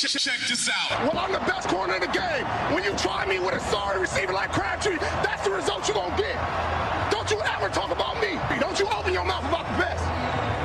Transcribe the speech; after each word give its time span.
Check 0.00 0.40
this 0.48 0.70
out. 0.70 1.12
Well, 1.12 1.18
I'm 1.18 1.30
the 1.30 1.40
best 1.40 1.68
corner 1.68 1.94
in 1.94 2.00
the 2.00 2.06
game. 2.06 2.46
When 2.74 2.82
you 2.82 2.96
try 2.96 3.26
me 3.26 3.38
with 3.38 3.54
a 3.54 3.60
sorry 3.60 4.00
receiver 4.00 4.32
like 4.32 4.50
Crabtree, 4.50 4.96
that's 4.96 5.44
the 5.44 5.50
result 5.50 5.86
you're 5.86 5.94
going 5.94 6.10
to 6.12 6.16
get. 6.16 7.10
Don't 7.10 7.30
you 7.30 7.38
ever 7.42 7.68
talk 7.68 7.90
about 7.90 8.18
me. 8.18 8.38
Don't 8.58 8.78
you 8.78 8.88
open 8.88 9.12
your 9.12 9.26
mouth 9.26 9.44
about 9.46 9.70
the 9.70 9.84
best. 9.84 10.02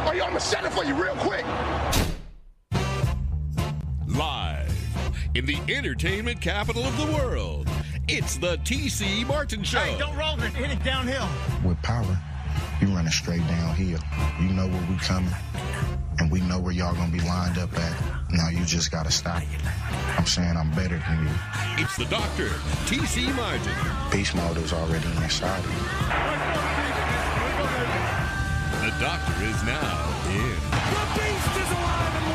Or 0.08 0.14
I'm 0.14 0.20
going 0.20 0.34
to 0.36 0.40
shut 0.40 0.64
it 0.64 0.72
for 0.72 0.86
you 0.86 0.96
real 0.96 1.16
quick. 1.18 1.46
Live 4.08 4.74
in 5.36 5.46
the 5.46 5.60
entertainment 5.68 6.40
capital 6.40 6.86
of 6.86 6.96
the 6.98 7.12
world, 7.18 7.68
it's 8.08 8.38
the 8.38 8.56
TC 8.60 9.28
Martin 9.28 9.64
Show. 9.64 9.80
Hey, 9.80 9.98
don't 10.00 10.16
roll 10.16 10.42
it. 10.42 10.54
Hit 10.54 10.72
it 10.72 10.82
downhill. 10.82 11.28
With 11.68 11.82
power, 11.82 12.18
you 12.80 12.88
running 12.88 13.12
straight 13.12 13.46
downhill. 13.48 14.00
You 14.40 14.54
know 14.54 14.68
where 14.68 14.90
we 14.90 14.96
coming, 14.96 15.34
and 16.20 16.32
we 16.32 16.40
know 16.40 16.60
where 16.60 16.72
y'all 16.72 16.96
gonna 16.96 17.12
be 17.12 17.20
lined 17.20 17.58
up 17.58 17.78
at. 17.78 18.25
Now 18.36 18.50
you 18.50 18.66
just 18.66 18.92
gotta 18.92 19.12
stop. 19.12 19.42
It. 19.42 19.48
I'm 20.18 20.26
saying 20.26 20.58
I'm 20.58 20.70
better 20.72 20.98
than 21.08 21.24
you. 21.24 21.32
It's 21.78 21.96
the 21.96 22.04
doctor, 22.06 22.48
TC 22.86 23.34
Martin. 23.34 23.72
Beast 24.12 24.36
mode 24.36 24.58
is 24.58 24.74
already 24.74 25.08
inside 25.24 25.60
of 25.60 25.72
you. 25.72 25.80
The 28.84 28.92
doctor 29.00 29.34
is 29.42 29.64
now 29.64 30.12
in. 30.28 30.56
The 30.92 31.06
beast 31.16 31.56
is 31.56 31.72
alive 31.72 32.16
and 32.16 32.26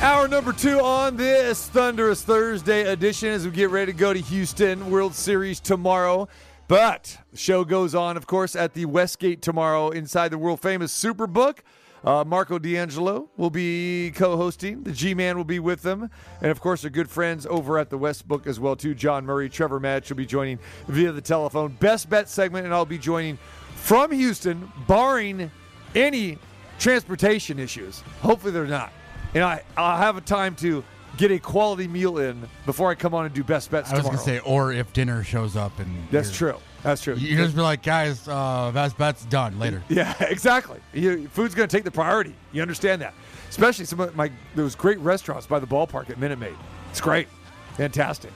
well. 0.00 0.02
Hour 0.02 0.26
number 0.26 0.52
two 0.52 0.80
on 0.80 1.16
this 1.16 1.68
thunderous 1.68 2.24
Thursday 2.24 2.82
edition 2.90 3.28
as 3.28 3.44
we 3.44 3.52
get 3.52 3.70
ready 3.70 3.92
to 3.92 3.98
go 3.98 4.12
to 4.12 4.20
Houston 4.20 4.90
World 4.90 5.14
Series 5.14 5.60
tomorrow. 5.60 6.28
But 6.66 7.16
the 7.30 7.38
show 7.38 7.64
goes 7.64 7.94
on, 7.94 8.16
of 8.16 8.26
course, 8.26 8.56
at 8.56 8.74
the 8.74 8.86
Westgate 8.86 9.40
tomorrow 9.40 9.90
inside 9.90 10.30
the 10.30 10.38
world 10.38 10.60
famous 10.60 10.92
Superbook. 10.92 11.58
Uh, 12.04 12.24
Marco 12.24 12.58
D'Angelo 12.58 13.28
will 13.36 13.50
be 13.50 14.12
co-hosting. 14.14 14.82
The 14.84 14.92
G-Man 14.92 15.36
will 15.36 15.44
be 15.44 15.58
with 15.58 15.82
them, 15.82 16.10
and 16.40 16.50
of 16.50 16.60
course, 16.60 16.84
our 16.84 16.90
good 16.90 17.10
friends 17.10 17.44
over 17.46 17.78
at 17.78 17.90
the 17.90 17.98
Westbook 17.98 18.46
as 18.46 18.60
well 18.60 18.76
too. 18.76 18.94
John 18.94 19.26
Murray, 19.26 19.48
Trevor 19.48 19.80
Match 19.80 20.08
will 20.08 20.16
be 20.16 20.26
joining 20.26 20.58
via 20.86 21.10
the 21.12 21.20
telephone. 21.20 21.72
Best 21.80 22.08
bet 22.08 22.28
segment, 22.28 22.64
and 22.66 22.74
I'll 22.74 22.84
be 22.84 22.98
joining 22.98 23.38
from 23.74 24.12
Houston, 24.12 24.70
barring 24.86 25.50
any 25.94 26.38
transportation 26.78 27.58
issues. 27.58 28.00
Hopefully, 28.22 28.52
they're 28.52 28.66
not. 28.66 28.92
And 29.34 29.44
I, 29.44 29.62
I'll 29.76 29.98
have 29.98 30.16
a 30.16 30.20
time 30.20 30.54
to 30.56 30.84
get 31.16 31.30
a 31.32 31.38
quality 31.38 31.88
meal 31.88 32.18
in 32.18 32.48
before 32.64 32.90
I 32.90 32.94
come 32.94 33.12
on 33.12 33.26
and 33.26 33.34
do 33.34 33.42
best 33.42 33.70
bets 33.70 33.90
I 33.90 33.94
was 33.94 34.04
tomorrow. 34.04 34.16
gonna 34.24 34.24
say, 34.24 34.38
or 34.40 34.72
if 34.72 34.92
dinner 34.92 35.24
shows 35.24 35.56
up 35.56 35.78
and 35.80 35.90
That's 36.10 36.34
true. 36.34 36.56
That's 36.82 37.02
true. 37.02 37.14
You 37.14 37.36
just 37.36 37.56
be 37.56 37.60
like, 37.62 37.82
guys, 37.82 38.26
uh, 38.28 38.70
best 38.72 38.96
bet's 38.96 39.24
done 39.24 39.58
later. 39.58 39.82
Yeah, 39.88 40.14
exactly. 40.24 40.78
You, 40.92 41.28
food's 41.28 41.54
going 41.54 41.68
to 41.68 41.76
take 41.76 41.84
the 41.84 41.90
priority. 41.90 42.34
You 42.52 42.62
understand 42.62 43.02
that, 43.02 43.14
especially 43.48 43.84
some 43.84 44.00
of 44.00 44.14
my 44.14 44.30
those 44.54 44.74
great 44.74 44.98
restaurants 45.00 45.46
by 45.46 45.58
the 45.58 45.66
ballpark 45.66 46.08
at 46.10 46.18
Minute 46.18 46.38
Maid. 46.38 46.54
It's 46.90 47.00
great, 47.00 47.26
fantastic. 47.74 48.30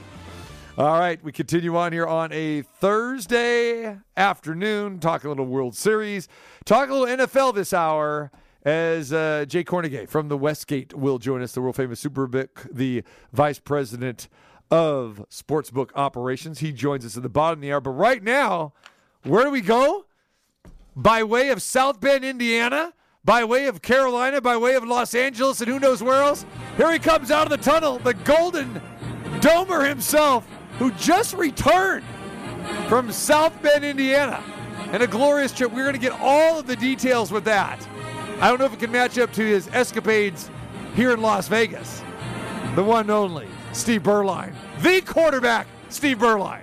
All 0.78 0.98
right, 0.98 1.22
we 1.22 1.32
continue 1.32 1.76
on 1.76 1.92
here 1.92 2.06
on 2.06 2.32
a 2.32 2.62
Thursday 2.62 3.96
afternoon. 4.16 5.00
Talk 5.00 5.24
a 5.24 5.28
little 5.28 5.44
World 5.46 5.76
Series, 5.76 6.28
talk 6.64 6.88
a 6.88 6.94
little 6.94 7.26
NFL 7.26 7.54
this 7.54 7.72
hour. 7.72 8.30
As 8.64 9.12
uh, 9.12 9.44
Jay 9.48 9.64
Kornegay 9.64 10.08
from 10.08 10.28
the 10.28 10.38
Westgate 10.38 10.94
will 10.94 11.18
join 11.18 11.42
us, 11.42 11.50
the 11.50 11.60
world 11.60 11.74
famous 11.74 12.02
Superbook, 12.02 12.72
the 12.72 13.02
vice 13.32 13.58
president 13.58 14.28
of 14.72 15.24
sportsbook 15.30 15.90
operations. 15.94 16.58
He 16.58 16.72
joins 16.72 17.04
us 17.04 17.16
at 17.16 17.22
the 17.22 17.28
bottom 17.28 17.58
of 17.58 17.62
the 17.62 17.72
hour. 17.72 17.80
But 17.80 17.90
right 17.90 18.22
now, 18.22 18.72
where 19.22 19.44
do 19.44 19.50
we 19.50 19.60
go? 19.60 20.06
by 20.96 21.22
way 21.22 21.50
of 21.50 21.62
South 21.62 22.00
Bend, 22.00 22.24
Indiana, 22.24 22.92
by 23.24 23.44
way 23.44 23.66
of 23.66 23.82
Carolina, 23.82 24.40
by 24.40 24.56
way 24.56 24.74
of 24.74 24.84
Los 24.84 25.14
Angeles, 25.14 25.60
and 25.60 25.70
who 25.70 25.78
knows 25.78 26.02
where 26.02 26.22
else. 26.22 26.44
Here 26.76 26.92
he 26.92 26.98
comes 26.98 27.30
out 27.30 27.50
of 27.50 27.50
the 27.50 27.64
tunnel, 27.64 27.98
the 27.98 28.14
Golden 28.14 28.80
Domer 29.40 29.88
himself, 29.88 30.46
who 30.78 30.90
just 30.92 31.34
returned 31.34 32.04
from 32.88 33.10
South 33.12 33.60
Bend, 33.62 33.84
Indiana, 33.84 34.42
and 34.92 35.02
a 35.02 35.06
glorious 35.06 35.52
trip. 35.52 35.72
We're 35.72 35.84
going 35.84 35.94
to 35.94 36.00
get 36.00 36.18
all 36.20 36.58
of 36.58 36.66
the 36.66 36.76
details 36.76 37.30
with 37.30 37.44
that. 37.44 37.86
I 38.40 38.48
don't 38.48 38.58
know 38.58 38.66
if 38.66 38.74
it 38.74 38.80
can 38.80 38.90
match 38.90 39.18
up 39.18 39.32
to 39.34 39.42
his 39.42 39.68
escapades 39.68 40.50
here 40.94 41.12
in 41.12 41.22
Las 41.22 41.48
Vegas. 41.48 42.02
The 42.74 42.82
one 42.82 43.02
and 43.02 43.10
only 43.10 43.46
Steve 43.72 44.02
Beuerlein, 44.02 44.52
the 44.82 45.00
quarterback, 45.00 45.66
Steve 45.88 46.18
Beuerlein. 46.18 46.62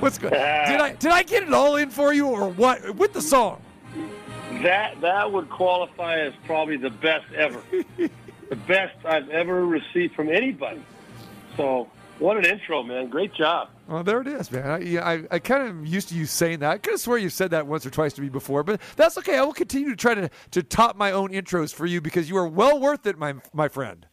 What's 0.00 0.18
good? 0.18 0.32
Uh, 0.32 0.66
did 0.66 0.80
I 0.80 0.92
did 0.94 1.10
I 1.12 1.22
get 1.22 1.42
it 1.42 1.52
all 1.52 1.76
in 1.76 1.90
for 1.90 2.12
you, 2.12 2.26
or 2.26 2.48
what? 2.48 2.96
With 2.96 3.12
the 3.12 3.22
song? 3.22 3.62
That 4.62 5.00
that 5.00 5.30
would 5.30 5.50
qualify 5.50 6.20
as 6.20 6.32
probably 6.44 6.76
the 6.76 6.90
best 6.90 7.26
ever, 7.34 7.62
the 8.48 8.56
best 8.66 8.96
I've 9.04 9.28
ever 9.28 9.66
received 9.66 10.14
from 10.14 10.28
anybody. 10.28 10.84
So 11.56 11.88
what 12.18 12.36
an 12.36 12.44
intro, 12.44 12.82
man! 12.82 13.08
Great 13.08 13.34
job. 13.34 13.68
Well, 13.88 14.02
there 14.02 14.20
it 14.20 14.26
is, 14.26 14.50
man. 14.50 14.70
I, 14.70 14.78
yeah, 14.78 15.06
I, 15.06 15.24
I 15.30 15.38
kind 15.38 15.68
of 15.68 15.86
used 15.86 16.08
to 16.08 16.14
you 16.14 16.24
saying 16.24 16.60
that. 16.60 16.70
I 16.70 16.78
could 16.78 16.92
have 16.92 17.00
swear 17.00 17.18
you 17.18 17.28
said 17.28 17.50
that 17.50 17.66
once 17.66 17.84
or 17.84 17.90
twice 17.90 18.12
to 18.14 18.22
me 18.22 18.28
before, 18.28 18.62
but 18.62 18.80
that's 18.96 19.18
okay. 19.18 19.36
I 19.36 19.42
will 19.42 19.52
continue 19.52 19.90
to 19.90 19.96
try 19.96 20.14
to, 20.14 20.30
to 20.52 20.62
top 20.62 20.96
my 20.96 21.12
own 21.12 21.30
intros 21.30 21.74
for 21.74 21.84
you 21.84 22.00
because 22.00 22.28
you 22.28 22.36
are 22.38 22.46
well 22.46 22.80
worth 22.80 23.06
it, 23.06 23.18
my 23.18 23.34
my 23.52 23.68
friend. 23.68 24.06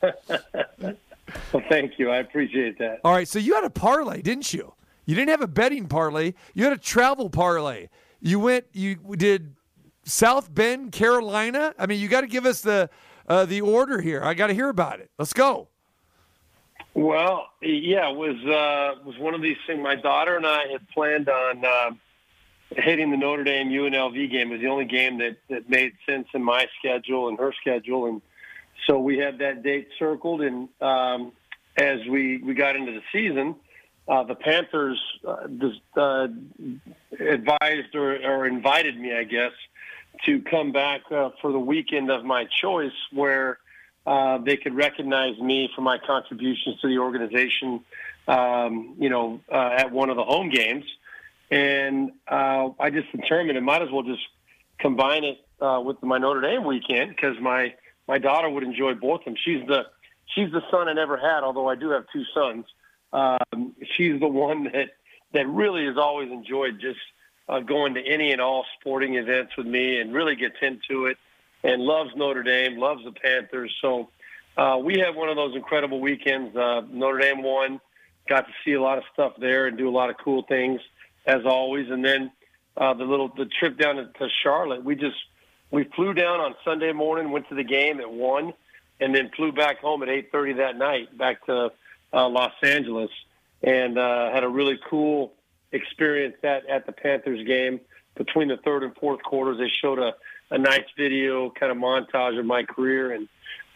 Well, 1.52 1.62
thank 1.68 1.98
you. 1.98 2.10
I 2.10 2.18
appreciate 2.18 2.78
that. 2.78 3.00
All 3.04 3.12
right, 3.12 3.28
so 3.28 3.38
you 3.38 3.54
had 3.54 3.64
a 3.64 3.70
parlay, 3.70 4.22
didn't 4.22 4.52
you? 4.52 4.74
You 5.06 5.14
didn't 5.14 5.30
have 5.30 5.42
a 5.42 5.46
betting 5.46 5.86
parlay. 5.86 6.34
You 6.54 6.64
had 6.64 6.72
a 6.72 6.78
travel 6.78 7.28
parlay. 7.28 7.88
You 8.20 8.40
went. 8.40 8.66
You 8.72 8.96
did 9.16 9.54
South 10.04 10.52
Bend, 10.52 10.92
Carolina. 10.92 11.74
I 11.78 11.86
mean, 11.86 12.00
you 12.00 12.08
got 12.08 12.22
to 12.22 12.26
give 12.26 12.46
us 12.46 12.60
the 12.60 12.88
uh, 13.28 13.44
the 13.44 13.60
order 13.60 14.00
here. 14.00 14.22
I 14.22 14.34
got 14.34 14.48
to 14.48 14.54
hear 14.54 14.68
about 14.68 15.00
it. 15.00 15.10
Let's 15.18 15.32
go. 15.32 15.68
Well, 16.94 17.48
yeah, 17.60 18.10
it 18.10 18.16
was 18.16 18.36
uh, 18.44 19.02
was 19.04 19.18
one 19.18 19.34
of 19.34 19.42
these 19.42 19.56
things. 19.66 19.82
My 19.82 19.96
daughter 19.96 20.36
and 20.36 20.46
I 20.46 20.68
had 20.68 20.88
planned 20.90 21.28
on 21.28 21.64
uh, 21.64 21.90
hitting 22.76 23.10
the 23.10 23.16
Notre 23.16 23.44
Dame 23.44 23.68
UNLV 23.68 24.30
game. 24.30 24.48
It 24.50 24.52
was 24.52 24.60
the 24.60 24.68
only 24.68 24.84
game 24.84 25.18
that 25.18 25.36
that 25.50 25.68
made 25.68 25.92
sense 26.06 26.28
in 26.34 26.42
my 26.42 26.66
schedule 26.78 27.28
and 27.28 27.38
her 27.38 27.52
schedule, 27.60 28.06
and 28.06 28.22
so 28.86 28.98
we 28.98 29.18
had 29.18 29.38
that 29.38 29.62
date 29.62 29.88
circled. 29.98 30.42
And 30.42 30.68
um, 30.80 31.32
as 31.76 32.00
we 32.08 32.38
we 32.38 32.54
got 32.54 32.76
into 32.76 32.92
the 32.92 33.02
season, 33.12 33.56
uh, 34.06 34.22
the 34.24 34.34
Panthers 34.34 35.00
uh, 35.26 35.48
just, 35.48 35.80
uh, 35.96 36.28
advised 37.18 37.94
or, 37.94 38.16
or 38.16 38.46
invited 38.46 38.98
me, 38.98 39.14
I 39.14 39.24
guess, 39.24 39.52
to 40.26 40.42
come 40.42 40.72
back 40.72 41.00
uh, 41.10 41.30
for 41.40 41.52
the 41.52 41.58
weekend 41.58 42.10
of 42.10 42.24
my 42.24 42.46
choice, 42.60 42.92
where 43.12 43.58
uh, 44.06 44.38
they 44.38 44.56
could 44.56 44.74
recognize 44.74 45.38
me 45.38 45.70
for 45.74 45.80
my 45.80 45.98
contributions 45.98 46.80
to 46.80 46.88
the 46.88 46.98
organization. 46.98 47.80
Um, 48.26 48.94
you 48.98 49.10
know, 49.10 49.40
uh, 49.52 49.70
at 49.76 49.92
one 49.92 50.08
of 50.08 50.16
the 50.16 50.24
home 50.24 50.48
games, 50.48 50.84
and 51.50 52.12
I 52.26 52.90
just 52.90 53.12
determined 53.12 53.58
it 53.58 53.60
might 53.60 53.82
as 53.82 53.90
well 53.90 54.02
just 54.02 54.22
combine 54.78 55.24
it 55.24 55.38
with 55.60 56.02
my 56.02 56.16
Notre 56.16 56.40
Dame 56.40 56.64
weekend 56.64 57.10
because 57.10 57.38
my 57.38 57.74
my 58.06 58.18
daughter 58.18 58.48
would 58.48 58.62
enjoy 58.62 58.94
both 58.94 59.20
of 59.20 59.24
them. 59.26 59.36
She's 59.44 59.66
the 59.66 59.86
she's 60.34 60.50
the 60.52 60.62
son 60.70 60.88
I 60.88 60.92
never 60.92 61.16
had, 61.16 61.42
although 61.42 61.68
I 61.68 61.74
do 61.74 61.90
have 61.90 62.04
two 62.12 62.24
sons. 62.34 62.66
Um, 63.12 63.74
she's 63.96 64.20
the 64.20 64.28
one 64.28 64.64
that 64.64 64.90
that 65.32 65.48
really 65.48 65.86
has 65.86 65.96
always 65.96 66.30
enjoyed 66.30 66.80
just 66.80 67.00
uh, 67.48 67.60
going 67.60 67.94
to 67.94 68.00
any 68.00 68.32
and 68.32 68.40
all 68.40 68.64
sporting 68.80 69.14
events 69.14 69.56
with 69.56 69.66
me 69.66 70.00
and 70.00 70.12
really 70.12 70.36
gets 70.36 70.56
into 70.62 71.06
it 71.06 71.18
and 71.62 71.82
loves 71.82 72.10
Notre 72.16 72.42
Dame, 72.42 72.78
loves 72.78 73.04
the 73.04 73.12
Panthers. 73.12 73.74
So 73.80 74.08
uh, 74.56 74.78
we 74.82 74.98
had 74.98 75.14
one 75.14 75.28
of 75.28 75.36
those 75.36 75.56
incredible 75.56 76.00
weekends. 76.00 76.56
Uh, 76.56 76.82
Notre 76.90 77.18
Dame 77.18 77.42
won, 77.42 77.80
got 78.28 78.46
to 78.46 78.52
see 78.64 78.72
a 78.72 78.80
lot 78.80 78.98
of 78.98 79.04
stuff 79.12 79.32
there 79.38 79.66
and 79.66 79.76
do 79.76 79.88
a 79.88 79.90
lot 79.90 80.10
of 80.10 80.16
cool 80.18 80.42
things 80.42 80.80
as 81.26 81.44
always. 81.44 81.90
And 81.90 82.04
then 82.04 82.30
uh, 82.76 82.94
the 82.94 83.04
little 83.04 83.28
the 83.28 83.46
trip 83.46 83.78
down 83.78 83.96
to, 83.96 84.06
to 84.06 84.28
Charlotte, 84.42 84.84
we 84.84 84.94
just 84.94 85.16
we 85.74 85.84
flew 85.96 86.14
down 86.14 86.38
on 86.40 86.54
Sunday 86.64 86.92
morning, 86.92 87.32
went 87.32 87.48
to 87.48 87.56
the 87.56 87.64
game 87.64 88.00
at 88.00 88.10
one, 88.10 88.54
and 89.00 89.12
then 89.14 89.30
flew 89.34 89.50
back 89.50 89.80
home 89.80 90.02
at 90.04 90.08
eight 90.08 90.30
thirty 90.30 90.52
that 90.54 90.78
night 90.78 91.16
back 91.18 91.44
to 91.46 91.72
uh, 92.12 92.28
Los 92.28 92.52
Angeles, 92.62 93.10
and 93.62 93.98
uh, 93.98 94.30
had 94.32 94.44
a 94.44 94.48
really 94.48 94.78
cool 94.88 95.32
experience 95.72 96.36
at 96.44 96.64
at 96.66 96.86
the 96.86 96.92
Panthers 96.92 97.44
game. 97.44 97.80
Between 98.14 98.46
the 98.46 98.58
third 98.58 98.84
and 98.84 98.94
fourth 98.94 99.20
quarters, 99.24 99.58
they 99.58 99.68
showed 99.82 99.98
a, 99.98 100.14
a 100.52 100.58
nice 100.58 100.88
video 100.96 101.50
kind 101.50 101.72
of 101.72 101.78
montage 101.78 102.38
of 102.38 102.46
my 102.46 102.62
career 102.62 103.12
and 103.12 103.28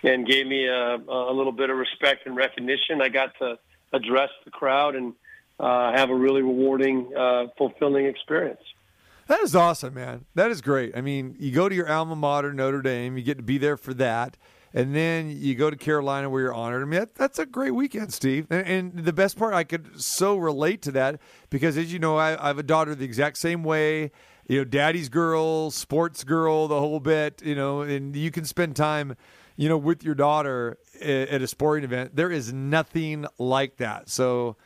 and 0.04 0.24
gave 0.24 0.46
me 0.46 0.66
a, 0.66 0.94
a 0.94 1.32
little 1.32 1.50
bit 1.50 1.70
of 1.70 1.76
respect 1.76 2.26
and 2.26 2.36
recognition. 2.36 3.02
I 3.02 3.08
got 3.08 3.36
to 3.40 3.58
address 3.92 4.30
the 4.44 4.52
crowd 4.52 4.94
and 4.94 5.14
uh, 5.58 5.90
have 5.92 6.10
a 6.10 6.14
really 6.14 6.42
rewarding, 6.42 7.10
uh, 7.16 7.46
fulfilling 7.56 8.06
experience. 8.06 8.60
That 9.28 9.40
is 9.40 9.54
awesome, 9.54 9.92
man. 9.92 10.24
That 10.34 10.50
is 10.50 10.62
great. 10.62 10.96
I 10.96 11.02
mean, 11.02 11.36
you 11.38 11.52
go 11.52 11.68
to 11.68 11.74
your 11.74 11.88
alma 11.88 12.16
mater, 12.16 12.52
Notre 12.54 12.80
Dame, 12.80 13.18
you 13.18 13.22
get 13.22 13.36
to 13.36 13.42
be 13.42 13.58
there 13.58 13.76
for 13.76 13.92
that. 13.94 14.38
And 14.72 14.94
then 14.94 15.30
you 15.30 15.54
go 15.54 15.70
to 15.70 15.76
Carolina 15.76 16.28
where 16.30 16.42
you're 16.42 16.54
honored. 16.54 16.82
I 16.82 16.86
mean, 16.86 17.00
that, 17.00 17.14
that's 17.14 17.38
a 17.38 17.46
great 17.46 17.72
weekend, 17.72 18.12
Steve. 18.12 18.46
And, 18.50 18.66
and 18.66 19.04
the 19.04 19.12
best 19.12 19.38
part, 19.38 19.54
I 19.54 19.64
could 19.64 20.00
so 20.00 20.36
relate 20.36 20.82
to 20.82 20.92
that 20.92 21.20
because, 21.50 21.76
as 21.76 21.92
you 21.92 21.98
know, 21.98 22.16
I, 22.16 22.42
I 22.42 22.48
have 22.48 22.58
a 22.58 22.62
daughter 22.62 22.94
the 22.94 23.04
exact 23.04 23.38
same 23.38 23.64
way. 23.64 24.10
You 24.46 24.58
know, 24.58 24.64
daddy's 24.64 25.10
girl, 25.10 25.70
sports 25.70 26.24
girl, 26.24 26.68
the 26.68 26.78
whole 26.78 27.00
bit, 27.00 27.42
you 27.44 27.54
know, 27.54 27.82
and 27.82 28.16
you 28.16 28.30
can 28.30 28.46
spend 28.46 28.76
time, 28.76 29.14
you 29.56 29.68
know, 29.68 29.76
with 29.76 30.02
your 30.02 30.14
daughter 30.14 30.78
at 31.02 31.42
a 31.42 31.46
sporting 31.46 31.84
event. 31.84 32.16
There 32.16 32.30
is 32.30 32.52
nothing 32.52 33.26
like 33.38 33.76
that. 33.76 34.08
So 34.08 34.56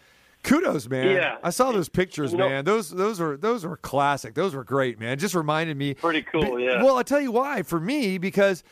kudos, 0.42 0.88
man. 0.88 1.14
Yeah. 1.16 1.36
I 1.42 1.50
saw 1.50 1.72
those 1.72 1.88
pictures, 1.88 2.34
man. 2.34 2.64
Those 2.64 2.90
those 2.90 3.20
were 3.20 3.36
those 3.36 3.64
were 3.64 3.76
classic. 3.76 4.34
Those 4.34 4.54
were 4.54 4.64
great, 4.64 4.98
man. 4.98 5.18
Just 5.18 5.34
reminded 5.34 5.76
me 5.76 5.94
Pretty 5.94 6.22
cool, 6.22 6.56
Be- 6.56 6.64
yeah. 6.64 6.82
Well, 6.82 6.96
I'll 6.96 7.04
tell 7.04 7.20
you 7.20 7.32
why. 7.32 7.62
For 7.62 7.80
me, 7.80 8.18
because 8.18 8.62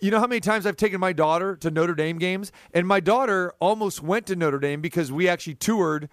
you 0.00 0.10
know 0.10 0.20
how 0.20 0.26
many 0.26 0.40
times 0.40 0.66
I've 0.66 0.76
taken 0.76 1.00
my 1.00 1.12
daughter 1.12 1.56
to 1.56 1.70
Notre 1.70 1.94
Dame 1.94 2.18
games, 2.18 2.52
and 2.72 2.86
my 2.86 3.00
daughter 3.00 3.52
almost 3.60 4.02
went 4.02 4.26
to 4.26 4.36
Notre 4.36 4.58
Dame 4.58 4.80
because 4.80 5.10
we 5.10 5.28
actually 5.28 5.54
toured. 5.54 6.08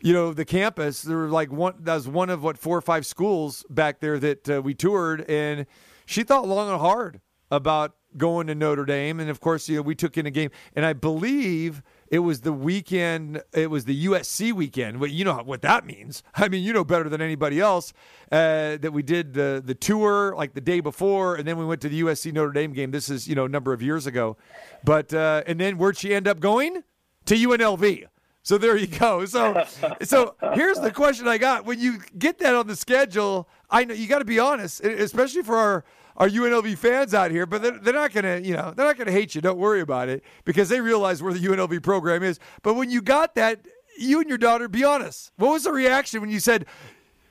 You 0.00 0.12
know 0.12 0.32
the 0.32 0.44
campus. 0.44 1.02
There 1.02 1.16
were 1.16 1.28
like 1.28 1.50
one. 1.50 1.74
That 1.80 1.94
was 1.94 2.08
one 2.08 2.30
of 2.30 2.42
what 2.44 2.56
four 2.56 2.78
or 2.78 2.82
five 2.82 3.04
schools 3.04 3.64
back 3.68 4.00
there 4.00 4.18
that 4.20 4.48
uh, 4.48 4.62
we 4.62 4.72
toured, 4.72 5.28
and 5.28 5.66
she 6.06 6.22
thought 6.22 6.46
long 6.46 6.70
and 6.70 6.80
hard 6.80 7.20
about 7.50 7.96
going 8.16 8.46
to 8.46 8.54
Notre 8.54 8.84
Dame. 8.84 9.18
And 9.18 9.28
of 9.28 9.40
course, 9.40 9.68
you 9.68 9.76
know 9.76 9.82
we 9.82 9.96
took 9.96 10.16
in 10.16 10.24
a 10.24 10.30
game, 10.30 10.50
and 10.76 10.86
I 10.86 10.92
believe 10.92 11.82
it 12.10 12.20
was 12.20 12.40
the 12.40 12.52
weekend. 12.52 13.42
It 13.52 13.70
was 13.70 13.84
the 13.84 14.06
USC 14.06 14.52
weekend. 14.52 15.00
Well, 15.00 15.10
you 15.10 15.24
know 15.24 15.36
what 15.36 15.62
that 15.62 15.86
means. 15.86 16.22
I 16.34 16.48
mean, 16.48 16.62
you 16.62 16.72
know 16.72 16.84
better 16.84 17.08
than 17.08 17.20
anybody 17.20 17.60
else 17.60 17.92
uh, 18.32 18.76
that 18.78 18.92
we 18.92 19.02
did 19.02 19.34
the 19.34 19.62
the 19.64 19.74
tour 19.74 20.34
like 20.36 20.54
the 20.54 20.60
day 20.60 20.80
before, 20.80 21.36
and 21.36 21.46
then 21.46 21.58
we 21.58 21.64
went 21.64 21.80
to 21.82 21.88
the 21.88 22.00
USC 22.02 22.32
Notre 22.32 22.52
Dame 22.52 22.72
game. 22.72 22.90
This 22.90 23.08
is 23.08 23.28
you 23.28 23.34
know 23.34 23.44
a 23.44 23.48
number 23.48 23.72
of 23.72 23.82
years 23.82 24.06
ago, 24.06 24.36
but 24.84 25.12
uh, 25.12 25.42
and 25.46 25.60
then 25.60 25.78
where'd 25.78 25.96
she 25.96 26.14
end 26.14 26.28
up 26.28 26.40
going? 26.40 26.84
To 27.26 27.34
UNLV. 27.34 28.06
So 28.42 28.56
there 28.56 28.74
you 28.78 28.86
go. 28.86 29.26
So 29.26 29.66
so 30.02 30.34
here's 30.54 30.80
the 30.80 30.90
question 30.90 31.28
I 31.28 31.36
got: 31.36 31.66
When 31.66 31.78
you 31.78 31.98
get 32.18 32.38
that 32.38 32.54
on 32.54 32.66
the 32.66 32.76
schedule, 32.76 33.48
I 33.68 33.84
know 33.84 33.92
you 33.92 34.06
got 34.06 34.20
to 34.20 34.24
be 34.24 34.38
honest, 34.38 34.80
especially 34.82 35.42
for 35.42 35.56
our 35.56 35.84
our 36.18 36.28
UNLV 36.28 36.76
fans 36.76 37.14
out 37.14 37.30
here. 37.30 37.46
But 37.46 37.62
they're, 37.62 37.78
they're 37.78 37.94
not 37.94 38.12
gonna, 38.12 38.40
you 38.40 38.54
know, 38.54 38.72
they're 38.76 38.86
not 38.86 38.98
gonna 38.98 39.12
hate 39.12 39.34
you. 39.34 39.40
Don't 39.40 39.58
worry 39.58 39.80
about 39.80 40.08
it 40.08 40.22
because 40.44 40.68
they 40.68 40.80
realize 40.80 41.22
where 41.22 41.32
the 41.32 41.40
UNLV 41.40 41.82
program 41.82 42.22
is. 42.22 42.38
But 42.62 42.74
when 42.74 42.90
you 42.90 43.00
got 43.00 43.34
that, 43.36 43.60
you 43.98 44.20
and 44.20 44.28
your 44.28 44.38
daughter, 44.38 44.68
be 44.68 44.84
honest. 44.84 45.32
What 45.36 45.52
was 45.52 45.64
the 45.64 45.72
reaction 45.72 46.20
when 46.20 46.30
you 46.30 46.40
said, 46.40 46.66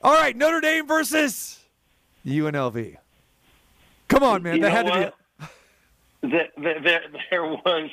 "All 0.02 0.14
right, 0.14 0.36
Notre 0.36 0.62
Dame 0.62 0.88
versus 0.88 1.60
UNLV"? 2.26 2.98
Come 4.08 4.24
on, 4.24 4.42
man. 4.42 4.56
You 4.56 4.62
that 4.64 4.72
had 4.72 4.86
to 4.88 4.94
be. 4.94 5.00
what? 5.00 5.14
There, 6.22 6.48
there, 6.58 6.82
there, 6.82 7.02
there 7.30 7.44
was 7.44 7.90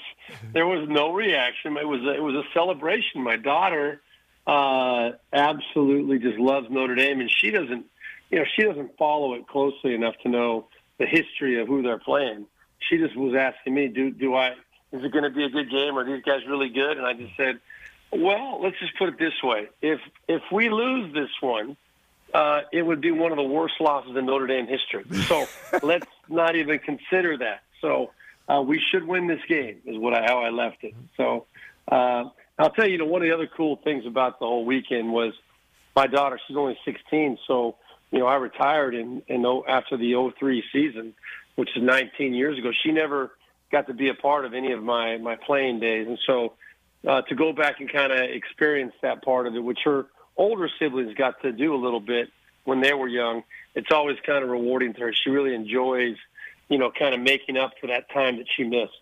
there 0.52 0.66
was 0.66 0.88
no 0.88 1.12
reaction. 1.12 1.76
It 1.76 1.86
was 1.86 2.00
a, 2.02 2.14
it 2.14 2.22
was 2.22 2.34
a 2.34 2.44
celebration. 2.54 3.22
My 3.22 3.36
daughter 3.36 4.00
uh, 4.46 5.12
absolutely 5.32 6.18
just 6.18 6.38
loves 6.38 6.68
Notre 6.70 6.94
Dame, 6.94 7.20
and 7.20 7.30
she 7.30 7.50
doesn't, 7.50 7.86
you 8.30 8.38
know, 8.38 8.44
she 8.56 8.62
doesn't 8.62 8.96
follow 8.96 9.34
it 9.34 9.46
closely 9.46 9.94
enough 9.94 10.14
to 10.22 10.28
know 10.28 10.66
the 11.04 11.10
history 11.10 11.60
of 11.60 11.68
who 11.68 11.82
they're 11.82 11.98
playing. 11.98 12.46
She 12.88 12.98
just 12.98 13.16
was 13.16 13.34
asking 13.34 13.74
me, 13.74 13.88
"Do 13.88 14.10
do 14.10 14.34
I? 14.34 14.50
Is 14.92 15.02
it 15.04 15.12
going 15.12 15.24
to 15.24 15.30
be 15.30 15.44
a 15.44 15.50
good 15.50 15.70
game? 15.70 15.98
Are 15.98 16.04
these 16.04 16.22
guys 16.24 16.40
really 16.48 16.68
good?" 16.68 16.96
And 16.96 17.06
I 17.06 17.12
just 17.14 17.36
said, 17.36 17.60
"Well, 18.12 18.60
let's 18.62 18.78
just 18.78 18.96
put 18.98 19.08
it 19.08 19.18
this 19.18 19.42
way: 19.42 19.68
if 19.82 20.00
if 20.28 20.42
we 20.52 20.68
lose 20.68 21.12
this 21.14 21.30
one." 21.40 21.76
uh, 22.34 22.62
it 22.72 22.82
would 22.82 23.00
be 23.00 23.12
one 23.12 23.30
of 23.30 23.36
the 23.36 23.44
worst 23.44 23.74
losses 23.80 24.16
in 24.16 24.26
Notre 24.26 24.48
Dame 24.48 24.66
history. 24.66 25.04
So 25.26 25.46
let's 25.82 26.06
not 26.28 26.56
even 26.56 26.80
consider 26.80 27.38
that. 27.38 27.62
So 27.80 28.10
uh, 28.48 28.60
we 28.60 28.82
should 28.90 29.06
win 29.06 29.28
this 29.28 29.40
game, 29.48 29.78
is 29.86 29.96
what 29.96 30.14
I, 30.14 30.24
how 30.24 30.42
I 30.42 30.50
left 30.50 30.82
it. 30.82 30.94
So 31.16 31.46
uh, 31.90 32.24
I'll 32.58 32.70
tell 32.70 32.86
you, 32.86 32.92
you 32.92 32.98
know, 32.98 33.06
one 33.06 33.22
of 33.22 33.28
the 33.28 33.34
other 33.34 33.46
cool 33.46 33.76
things 33.84 34.04
about 34.04 34.40
the 34.40 34.46
whole 34.46 34.64
weekend 34.64 35.12
was 35.12 35.32
my 35.94 36.08
daughter. 36.08 36.40
She's 36.46 36.56
only 36.56 36.76
16, 36.84 37.38
so 37.46 37.76
you 38.14 38.20
know, 38.20 38.26
I 38.28 38.36
retired 38.36 38.94
in, 38.94 39.22
in 39.26 39.44
after 39.66 39.96
the 39.96 40.32
03 40.38 40.62
season, 40.72 41.14
which 41.56 41.70
is 41.76 41.82
19 41.82 42.32
years 42.32 42.56
ago. 42.56 42.70
She 42.84 42.92
never 42.92 43.32
got 43.72 43.88
to 43.88 43.92
be 43.92 44.08
a 44.08 44.14
part 44.14 44.44
of 44.44 44.54
any 44.54 44.70
of 44.70 44.84
my 44.84 45.16
my 45.16 45.34
playing 45.34 45.80
days, 45.80 46.06
and 46.06 46.16
so 46.24 46.52
uh, 47.08 47.22
to 47.22 47.34
go 47.34 47.52
back 47.52 47.80
and 47.80 47.92
kind 47.92 48.12
of 48.12 48.20
experience 48.20 48.92
that 49.02 49.24
part 49.24 49.48
of 49.48 49.56
it, 49.56 49.58
which 49.58 49.80
her 49.84 50.06
older 50.36 50.70
siblings 50.78 51.12
got 51.14 51.42
to 51.42 51.50
do 51.50 51.74
a 51.74 51.76
little 51.76 51.98
bit 51.98 52.28
when 52.62 52.80
they 52.80 52.94
were 52.94 53.08
young, 53.08 53.42
it's 53.74 53.90
always 53.90 54.16
kind 54.24 54.44
of 54.44 54.48
rewarding 54.48 54.94
to 54.94 55.00
her. 55.00 55.12
She 55.12 55.30
really 55.30 55.52
enjoys, 55.52 56.14
you 56.68 56.78
know, 56.78 56.92
kind 56.96 57.16
of 57.16 57.20
making 57.20 57.56
up 57.56 57.72
for 57.80 57.88
that 57.88 58.08
time 58.10 58.36
that 58.36 58.46
she 58.56 58.62
missed. 58.62 58.92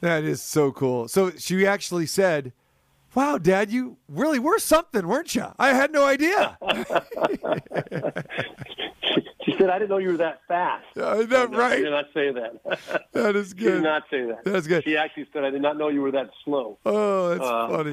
That 0.00 0.24
is 0.24 0.42
so 0.42 0.72
cool. 0.72 1.06
So 1.06 1.30
she 1.30 1.64
actually 1.64 2.06
said, 2.06 2.52
"Wow, 3.16 3.38
Dad, 3.38 3.70
you 3.72 3.96
really 4.08 4.38
were 4.38 4.58
something, 4.60 5.08
weren't 5.08 5.34
you? 5.34 5.46
I 5.58 5.68
had 5.70 5.90
no 5.90 6.04
idea." 6.04 6.56
She 9.44 9.52
said, 9.58 9.70
"I 9.70 9.78
didn't 9.78 9.90
know 9.90 9.98
you 9.98 10.08
were 10.08 10.16
that 10.16 10.40
fast." 10.48 10.84
Uh, 10.96 11.18
is 11.20 11.28
that 11.28 11.50
She 11.52 11.56
right? 11.56 11.76
did 11.76 11.90
not 11.90 12.06
say 12.12 12.32
that. 12.32 12.78
That 13.12 13.36
is 13.36 13.50
she 13.50 13.54
good. 13.54 13.72
did 13.74 13.82
not 13.84 14.02
say 14.10 14.24
that. 14.26 14.44
That's 14.44 14.66
good. 14.66 14.82
She 14.82 14.96
actually 14.96 15.28
said, 15.32 15.44
"I 15.44 15.50
did 15.50 15.62
not 15.62 15.78
know 15.78 15.88
you 15.88 16.02
were 16.02 16.10
that 16.10 16.30
slow." 16.44 16.78
Oh, 16.84 17.28
that's 17.30 17.44
Uh, 17.44 17.68
funny. 17.68 17.92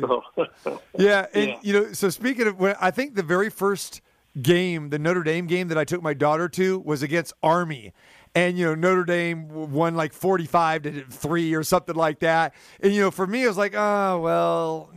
so- 0.65 0.81
Yeah, 0.97 1.27
and 1.33 1.49
Yeah. 1.49 1.59
you 1.61 1.73
know, 1.73 1.93
so 1.93 2.09
speaking 2.09 2.47
of, 2.47 2.59
when 2.59 2.75
I 2.81 2.89
think 2.89 3.13
the 3.15 3.21
very 3.23 3.51
first 3.51 4.01
game, 4.41 4.89
the 4.89 4.97
Notre 4.97 5.21
Dame 5.21 5.45
game 5.45 5.67
that 5.67 5.77
I 5.77 5.85
took 5.85 6.01
my 6.01 6.15
daughter 6.15 6.49
to 6.49 6.79
was 6.79 7.03
against 7.03 7.33
Army, 7.43 7.93
and 8.35 8.57
you 8.57 8.65
know 8.65 8.75
Notre 8.75 9.03
Dame 9.03 9.71
won 9.71 9.95
like 9.95 10.13
forty-five 10.13 10.83
to 10.83 11.03
three 11.05 11.53
or 11.53 11.63
something 11.63 11.95
like 11.95 12.19
that. 12.19 12.53
And 12.79 12.93
you 12.93 13.01
know, 13.01 13.11
for 13.11 13.27
me, 13.27 13.43
it 13.43 13.47
was 13.47 13.57
like, 13.57 13.73
oh 13.75 14.19
well, 14.19 14.89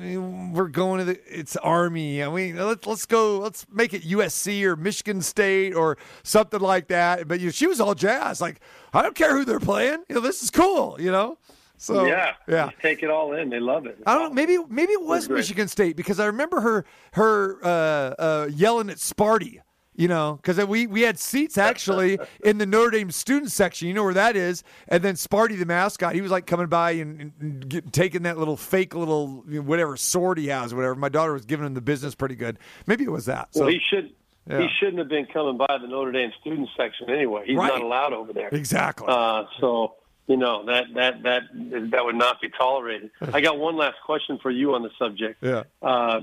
we're 0.53 0.69
going 0.69 1.01
to 1.01 1.05
the 1.05 1.21
it's 1.27 1.57
Army. 1.57 2.23
I 2.23 2.31
mean, 2.31 2.57
let's 2.57 2.87
let's 2.87 3.07
go, 3.07 3.39
let's 3.39 3.67
make 3.71 3.93
it 3.93 4.03
USC 4.03 4.63
or 4.65 4.77
Michigan 4.77 5.21
State 5.21 5.75
or 5.75 5.99
something 6.23 6.61
like 6.61 6.89
that. 6.89 7.29
But 7.29 7.41
you 7.41 7.47
know, 7.47 7.53
she 7.53 7.67
was 7.67 7.81
all 7.81 7.95
jazz, 7.95 8.41
like 8.41 8.61
I 8.93 9.03
don't 9.03 9.15
care 9.15 9.37
who 9.37 9.45
they're 9.45 9.61
playing. 9.61 10.05
You 10.09 10.17
know, 10.17 10.21
this 10.21 10.43
is 10.43 10.51
cool. 10.51 10.97
You 11.01 11.13
know, 11.13 11.39
so 11.77 12.07
yeah, 12.07 12.35
yeah. 12.49 12.71
Just 12.71 12.81
take 12.81 13.03
it 13.03 13.11
all 13.11 13.35
in. 13.35 13.51
They 13.51 13.61
love 13.61 13.87
it. 13.87 13.99
I 14.07 14.15
don't 14.15 14.31
know. 14.31 14.35
Maybe 14.35 14.59
maybe 14.69 14.93
it 14.93 15.03
was. 15.03 15.29
Michigan 15.29 15.69
State 15.69 15.97
because 15.97 16.19
I 16.19 16.27
remember 16.27 16.61
her 16.61 16.85
her 17.13 17.59
uh, 17.63 17.69
uh, 17.69 18.49
yelling 18.51 18.89
at 18.89 18.97
Sparty. 18.97 19.61
You 19.99 20.09
know, 20.09 20.39
because 20.43 20.63
we 20.67 20.87
we 20.87 21.01
had 21.03 21.19
seats 21.19 21.57
actually 21.57 22.19
in 22.45 22.59
the 22.59 22.67
Notre 22.67 22.91
Dame 22.91 23.11
student 23.11 23.51
section. 23.51 23.89
You 23.89 23.95
know 23.95 24.05
where 24.05 24.15
that 24.15 24.37
is. 24.37 24.63
And 24.89 25.03
then 25.03 25.15
Sparty, 25.15 25.59
the 25.59 25.65
mascot, 25.65 26.15
he 26.15 26.21
was 26.21 26.31
like 26.31 26.47
coming 26.47 26.67
by 26.67 26.91
and, 26.93 27.33
and 27.41 27.69
get, 27.69 27.93
taking 27.93 28.23
that 28.25 28.37
little 28.37 28.59
fake 28.59 28.95
little 28.95 29.43
you 29.49 29.57
know, 29.61 29.63
whatever 29.67 29.97
sword 29.97 30.37
he 30.39 30.49
has, 30.49 30.75
whatever. 30.75 30.95
My 30.95 31.09
daughter 31.09 31.33
was 31.33 31.47
giving 31.47 31.65
him 31.65 31.73
the 31.75 31.81
business 31.81 32.15
pretty 32.15 32.35
good. 32.37 32.59
Maybe 32.87 33.05
it 33.05 33.11
was 33.11 33.25
that. 33.25 33.49
So 33.55 33.63
Well, 33.63 33.71
he 33.71 33.81
should. 33.89 34.13
Yeah. 34.49 34.61
He 34.61 34.69
shouldn't 34.79 34.99
have 34.99 35.09
been 35.09 35.27
coming 35.27 35.57
by 35.57 35.79
the 35.81 35.89
Notre 35.89 36.13
Dame 36.13 36.31
student 36.41 36.69
section 36.77 37.11
anyway. 37.11 37.45
He's 37.47 37.57
Right. 37.57 37.69
not 37.69 37.81
allowed 37.83 38.13
over 38.13 38.33
there. 38.33 38.49
exactly. 38.53 39.07
Uh, 39.09 39.45
so 39.61 39.95
you 40.29 40.37
know 40.37 40.65
that 40.67 40.85
that 40.95 41.23
that 41.23 41.43
that 41.91 42.05
would 42.05 42.17
not 42.17 42.41
be 42.41 42.49
tolerated. 42.51 43.11
I 43.33 43.41
got 43.41 43.59
one 43.59 43.77
last 43.77 43.97
question 44.05 44.39
for 44.43 44.51
you 44.51 44.75
on 44.75 44.83
the 44.83 44.91
subject. 44.99 45.43
yeah. 45.43 45.63
Uh, 45.83 46.21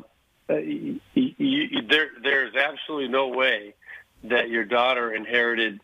you, 0.50 1.00
you, 1.14 1.34
you, 1.38 1.82
there 1.90 2.10
there's 2.22 2.56
absolutely 2.56 3.10
no 3.10 3.30
way 3.30 3.76
that 4.26 4.50
your 4.50 4.66
daughter 4.66 5.14
inherited 5.14 5.80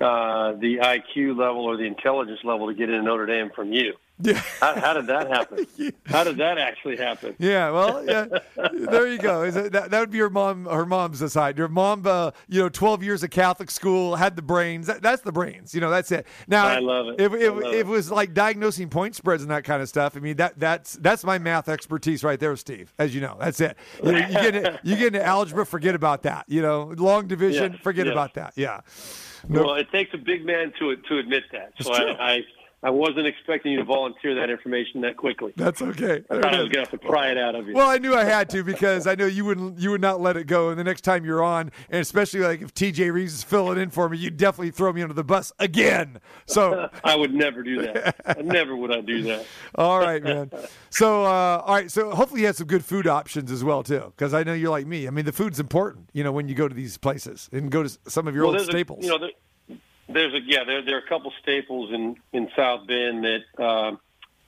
uh, 0.00 0.52
the 0.52 0.78
IQ 0.78 1.38
level 1.38 1.64
or 1.64 1.76
the 1.76 1.84
intelligence 1.84 2.40
level 2.44 2.68
to 2.68 2.74
get 2.74 2.88
into 2.88 3.02
Notre 3.02 3.26
Dame 3.26 3.50
from 3.54 3.72
you. 3.72 3.94
Yeah. 4.20 4.34
How, 4.60 4.78
how 4.78 4.92
did 4.94 5.06
that 5.08 5.28
happen? 5.28 5.66
How 6.06 6.22
did 6.22 6.36
that 6.36 6.58
actually 6.58 6.96
happen? 6.96 7.34
Yeah, 7.38 7.70
well, 7.70 8.04
yeah, 8.08 8.26
there 8.56 9.08
you 9.08 9.18
go. 9.18 9.42
Is 9.42 9.56
it, 9.56 9.72
that, 9.72 9.90
that 9.90 10.00
would 10.00 10.10
be 10.10 10.18
her 10.18 10.30
mom. 10.30 10.66
Her 10.66 10.86
mom's 10.86 11.32
side. 11.32 11.58
Your 11.58 11.66
mom, 11.68 12.06
uh, 12.06 12.30
you 12.48 12.60
know, 12.60 12.68
twelve 12.68 13.02
years 13.02 13.22
of 13.24 13.30
Catholic 13.30 13.70
school, 13.70 14.14
had 14.16 14.36
the 14.36 14.42
brains. 14.42 14.86
That, 14.86 15.02
that's 15.02 15.22
the 15.22 15.32
brains. 15.32 15.74
You 15.74 15.80
know, 15.80 15.90
that's 15.90 16.12
it. 16.12 16.26
Now, 16.46 16.66
I 16.66 16.78
love 16.78 17.08
it. 17.08 17.20
If, 17.20 17.32
if, 17.32 17.52
love 17.54 17.74
if 17.74 17.74
it. 17.74 17.86
was 17.86 18.10
like 18.10 18.32
diagnosing 18.34 18.90
point 18.90 19.16
spreads 19.16 19.42
and 19.42 19.50
that 19.50 19.64
kind 19.64 19.82
of 19.82 19.88
stuff, 19.88 20.16
I 20.16 20.20
mean, 20.20 20.36
that 20.36 20.58
that's 20.58 20.92
that's 20.94 21.24
my 21.24 21.38
math 21.38 21.68
expertise 21.68 22.22
right 22.22 22.38
there, 22.38 22.54
Steve. 22.56 22.94
As 22.98 23.14
you 23.14 23.20
know, 23.22 23.36
that's 23.40 23.60
it. 23.60 23.76
You, 24.04 24.12
you 24.12 24.28
get 24.28 24.54
into, 24.54 24.80
you 24.84 24.96
get 24.96 25.06
into 25.08 25.24
algebra, 25.24 25.66
forget 25.66 25.94
about 25.94 26.22
that. 26.22 26.44
You 26.48 26.62
know, 26.62 26.94
long 26.96 27.26
division, 27.26 27.72
Yes, 27.72 27.80
forget 27.82 28.06
yes. 28.06 28.12
about 28.12 28.34
that. 28.34 28.52
Yeah. 28.56 28.82
No- 29.48 29.64
Well, 29.64 29.74
it 29.74 29.90
takes 29.90 30.14
a 30.14 30.18
big 30.18 30.44
man 30.44 30.72
to 30.78 30.96
to 30.96 31.18
admit 31.18 31.44
that. 31.50 31.72
So. 31.80 31.92
I, 31.92 32.42
I 32.84 32.90
wasn't 32.90 33.26
expecting 33.28 33.72
you 33.72 33.78
to 33.78 33.84
volunteer 33.84 34.34
that 34.34 34.50
information 34.50 35.00
that 35.02 35.16
quickly. 35.16 35.52
That's 35.56 35.80
okay. 35.80 36.24
I 36.28 36.34
thought 36.40 36.54
I 36.54 36.60
was 36.60 36.68
going 36.68 36.84
to 36.84 36.90
have 36.90 36.90
to 36.90 36.98
pry 36.98 37.30
it 37.30 37.38
out 37.38 37.54
of 37.54 37.68
you. 37.68 37.74
Well, 37.74 37.88
I 37.88 37.98
knew 37.98 38.14
I 38.14 38.24
had 38.24 38.50
to 38.50 38.64
because 38.64 39.06
I 39.06 39.14
know 39.14 39.26
you 39.26 39.44
wouldn't 39.44 39.78
you 39.78 39.90
would 39.90 40.00
not 40.00 40.20
let 40.20 40.36
it 40.36 40.48
go. 40.48 40.70
And 40.70 40.78
the 40.78 40.82
next 40.84 41.02
time 41.02 41.24
you're 41.24 41.42
on, 41.44 41.70
and 41.90 42.00
especially 42.00 42.40
like 42.40 42.60
if 42.60 42.74
TJ 42.74 43.12
Reeves 43.12 43.34
is 43.34 43.42
filling 43.44 43.78
in 43.78 43.90
for 43.90 44.08
me, 44.08 44.18
you'd 44.18 44.36
definitely 44.36 44.72
throw 44.72 44.92
me 44.92 45.02
under 45.02 45.14
the 45.14 45.22
bus 45.24 45.52
again. 45.60 46.18
So 46.46 46.88
I 47.04 47.14
would 47.14 47.32
never 47.32 47.62
do 47.62 47.82
that. 47.82 48.44
never 48.44 48.74
would 48.74 48.90
I 48.90 49.00
do 49.00 49.22
that. 49.24 49.46
all 49.76 50.00
right, 50.00 50.22
man. 50.22 50.50
So 50.90 51.24
uh, 51.24 51.62
all 51.64 51.74
right, 51.74 51.90
so 51.90 52.10
hopefully 52.10 52.40
you 52.40 52.46
have 52.48 52.56
some 52.56 52.66
good 52.66 52.84
food 52.84 53.06
options 53.06 53.52
as 53.52 53.62
well 53.62 53.82
too, 53.82 54.12
because 54.16 54.34
I 54.34 54.42
know 54.42 54.54
you're 54.54 54.70
like 54.70 54.86
me. 54.86 55.06
I 55.06 55.10
mean, 55.10 55.24
the 55.24 55.32
food's 55.32 55.60
important, 55.60 56.08
you 56.12 56.24
know, 56.24 56.32
when 56.32 56.48
you 56.48 56.54
go 56.56 56.66
to 56.66 56.74
these 56.74 56.96
places 56.98 57.48
and 57.52 57.70
go 57.70 57.84
to 57.84 57.98
some 58.08 58.26
of 58.26 58.34
your 58.34 58.42
Well, 58.44 58.50
old 58.52 58.58
there's 58.58 58.68
a- 58.68 58.72
staples. 58.72 59.04
you 59.04 59.10
know, 59.10 59.18
there, 59.18 59.30
there's 60.08 60.34
a 60.34 60.40
yeah, 60.44 60.64
there 60.64 60.82
there 60.82 60.96
are 60.96 61.00
a 61.00 61.08
couple 61.08 61.32
staples 61.42 61.92
in 61.92 62.16
in 62.32 62.48
South 62.56 62.86
Bend 62.86 63.24
that 63.24 63.64
um, 63.64 64.00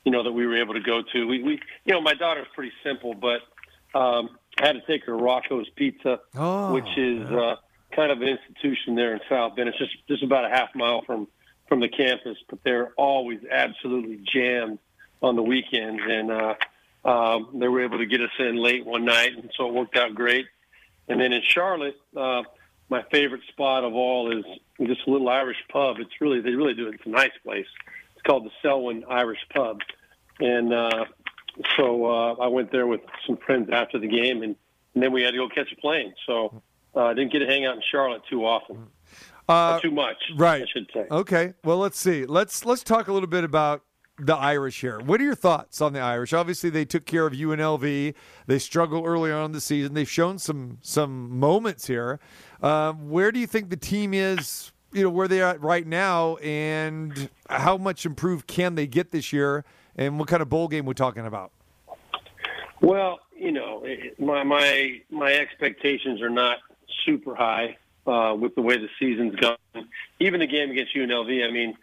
you 0.04 0.12
know 0.12 0.22
that 0.22 0.32
we 0.32 0.46
were 0.46 0.56
able 0.56 0.74
to 0.74 0.80
go 0.80 1.02
to. 1.02 1.26
We 1.26 1.42
we 1.42 1.60
you 1.84 1.94
know 1.94 2.00
my 2.00 2.14
daughter's 2.14 2.46
pretty 2.54 2.72
simple, 2.82 3.14
but 3.14 3.40
um, 3.98 4.30
I 4.58 4.66
had 4.66 4.72
to 4.72 4.82
take 4.86 5.04
her 5.04 5.16
to 5.16 5.22
Rocco's 5.22 5.68
Pizza, 5.76 6.20
Oh, 6.34 6.72
which 6.72 6.96
is 6.96 7.28
uh, 7.30 7.56
kind 7.92 8.10
of 8.12 8.20
an 8.22 8.28
institution 8.28 8.94
there 8.94 9.14
in 9.14 9.20
South 9.28 9.56
Bend. 9.56 9.68
It's 9.68 9.78
just 9.78 9.96
just 10.08 10.22
about 10.22 10.44
a 10.44 10.48
half 10.48 10.74
mile 10.74 11.02
from 11.02 11.28
from 11.68 11.80
the 11.80 11.88
campus, 11.88 12.36
but 12.48 12.58
they're 12.62 12.92
always 12.96 13.40
absolutely 13.50 14.20
jammed 14.32 14.78
on 15.22 15.36
the 15.36 15.42
weekends, 15.42 16.02
and 16.06 16.30
uh, 16.30 16.54
um, 17.04 17.48
they 17.54 17.68
were 17.68 17.82
able 17.82 17.98
to 17.98 18.06
get 18.06 18.20
us 18.20 18.30
in 18.38 18.56
late 18.56 18.84
one 18.84 19.04
night, 19.04 19.32
and 19.34 19.50
so 19.56 19.68
it 19.68 19.74
worked 19.74 19.96
out 19.96 20.14
great. 20.14 20.46
And 21.08 21.20
then 21.20 21.32
in 21.32 21.42
Charlotte, 21.42 22.00
uh, 22.16 22.42
my 22.88 23.02
favorite 23.10 23.42
spot 23.48 23.84
of 23.84 23.94
all 23.94 24.36
is 24.36 24.44
this 24.78 24.98
little 25.06 25.28
Irish 25.28 25.56
pub. 25.70 25.96
It's 25.98 26.20
really 26.20 26.40
they 26.40 26.50
really 26.50 26.74
do 26.74 26.88
it. 26.88 26.94
It's 26.94 27.06
a 27.06 27.10
nice 27.10 27.32
place. 27.42 27.66
It's 28.14 28.22
called 28.22 28.44
the 28.44 28.50
Selwyn 28.62 29.04
Irish 29.08 29.40
Pub, 29.54 29.80
and 30.40 30.72
uh, 30.72 31.04
so 31.76 32.06
uh, 32.06 32.34
I 32.34 32.48
went 32.48 32.72
there 32.72 32.86
with 32.86 33.00
some 33.26 33.36
friends 33.36 33.68
after 33.72 33.98
the 33.98 34.08
game, 34.08 34.42
and, 34.42 34.56
and 34.94 35.02
then 35.02 35.12
we 35.12 35.22
had 35.22 35.32
to 35.32 35.36
go 35.36 35.48
catch 35.48 35.72
a 35.72 35.76
plane. 35.76 36.14
So 36.26 36.62
uh, 36.94 37.04
I 37.04 37.14
didn't 37.14 37.32
get 37.32 37.40
to 37.40 37.46
hang 37.46 37.64
out 37.64 37.76
in 37.76 37.82
Charlotte 37.90 38.22
too 38.28 38.44
often. 38.44 38.88
Uh, 39.48 39.52
Not 39.52 39.82
too 39.82 39.90
much, 39.90 40.16
right. 40.36 40.62
I 40.62 40.66
should 40.66 40.90
say. 40.92 41.06
Okay. 41.10 41.54
Well, 41.64 41.78
let's 41.78 41.98
see. 41.98 42.24
Let's 42.24 42.64
let's 42.64 42.82
talk 42.82 43.08
a 43.08 43.12
little 43.12 43.28
bit 43.28 43.44
about 43.44 43.82
the 44.18 44.36
Irish 44.36 44.80
here. 44.80 45.00
What 45.00 45.20
are 45.20 45.24
your 45.24 45.34
thoughts 45.34 45.80
on 45.80 45.92
the 45.92 46.00
Irish? 46.00 46.32
Obviously, 46.32 46.70
they 46.70 46.84
took 46.84 47.04
care 47.04 47.26
of 47.26 47.32
UNLV. 47.32 48.14
They 48.46 48.58
struggled 48.58 49.06
early 49.06 49.32
on 49.32 49.46
in 49.46 49.52
the 49.52 49.60
season. 49.60 49.94
They've 49.94 50.10
shown 50.10 50.38
some 50.38 50.78
some 50.82 51.38
moments 51.38 51.86
here. 51.86 52.20
Um, 52.62 53.10
where 53.10 53.32
do 53.32 53.40
you 53.40 53.46
think 53.46 53.70
the 53.70 53.76
team 53.76 54.14
is? 54.14 54.72
You 54.92 55.02
know 55.02 55.10
where 55.10 55.26
they're 55.26 55.46
at 55.46 55.60
right 55.60 55.86
now, 55.86 56.36
and 56.36 57.28
how 57.48 57.76
much 57.76 58.06
improved 58.06 58.46
can 58.46 58.76
they 58.76 58.86
get 58.86 59.10
this 59.10 59.32
year? 59.32 59.64
And 59.96 60.18
what 60.18 60.28
kind 60.28 60.42
of 60.42 60.48
bowl 60.48 60.68
game 60.68 60.86
we're 60.86 60.92
talking 60.94 61.26
about? 61.26 61.50
Well, 62.80 63.20
you 63.36 63.50
know, 63.50 63.84
my 64.18 64.44
my 64.44 65.00
my 65.10 65.32
expectations 65.32 66.22
are 66.22 66.30
not 66.30 66.58
super 67.04 67.34
high 67.34 67.76
uh, 68.06 68.34
with 68.38 68.54
the 68.54 68.62
way 68.62 68.76
the 68.76 68.88
season's 68.98 69.34
gone. 69.36 69.56
Even 70.20 70.40
the 70.40 70.46
game 70.46 70.70
against 70.70 70.94
UNLV, 70.94 71.46
I 71.46 71.50
mean, 71.50 71.76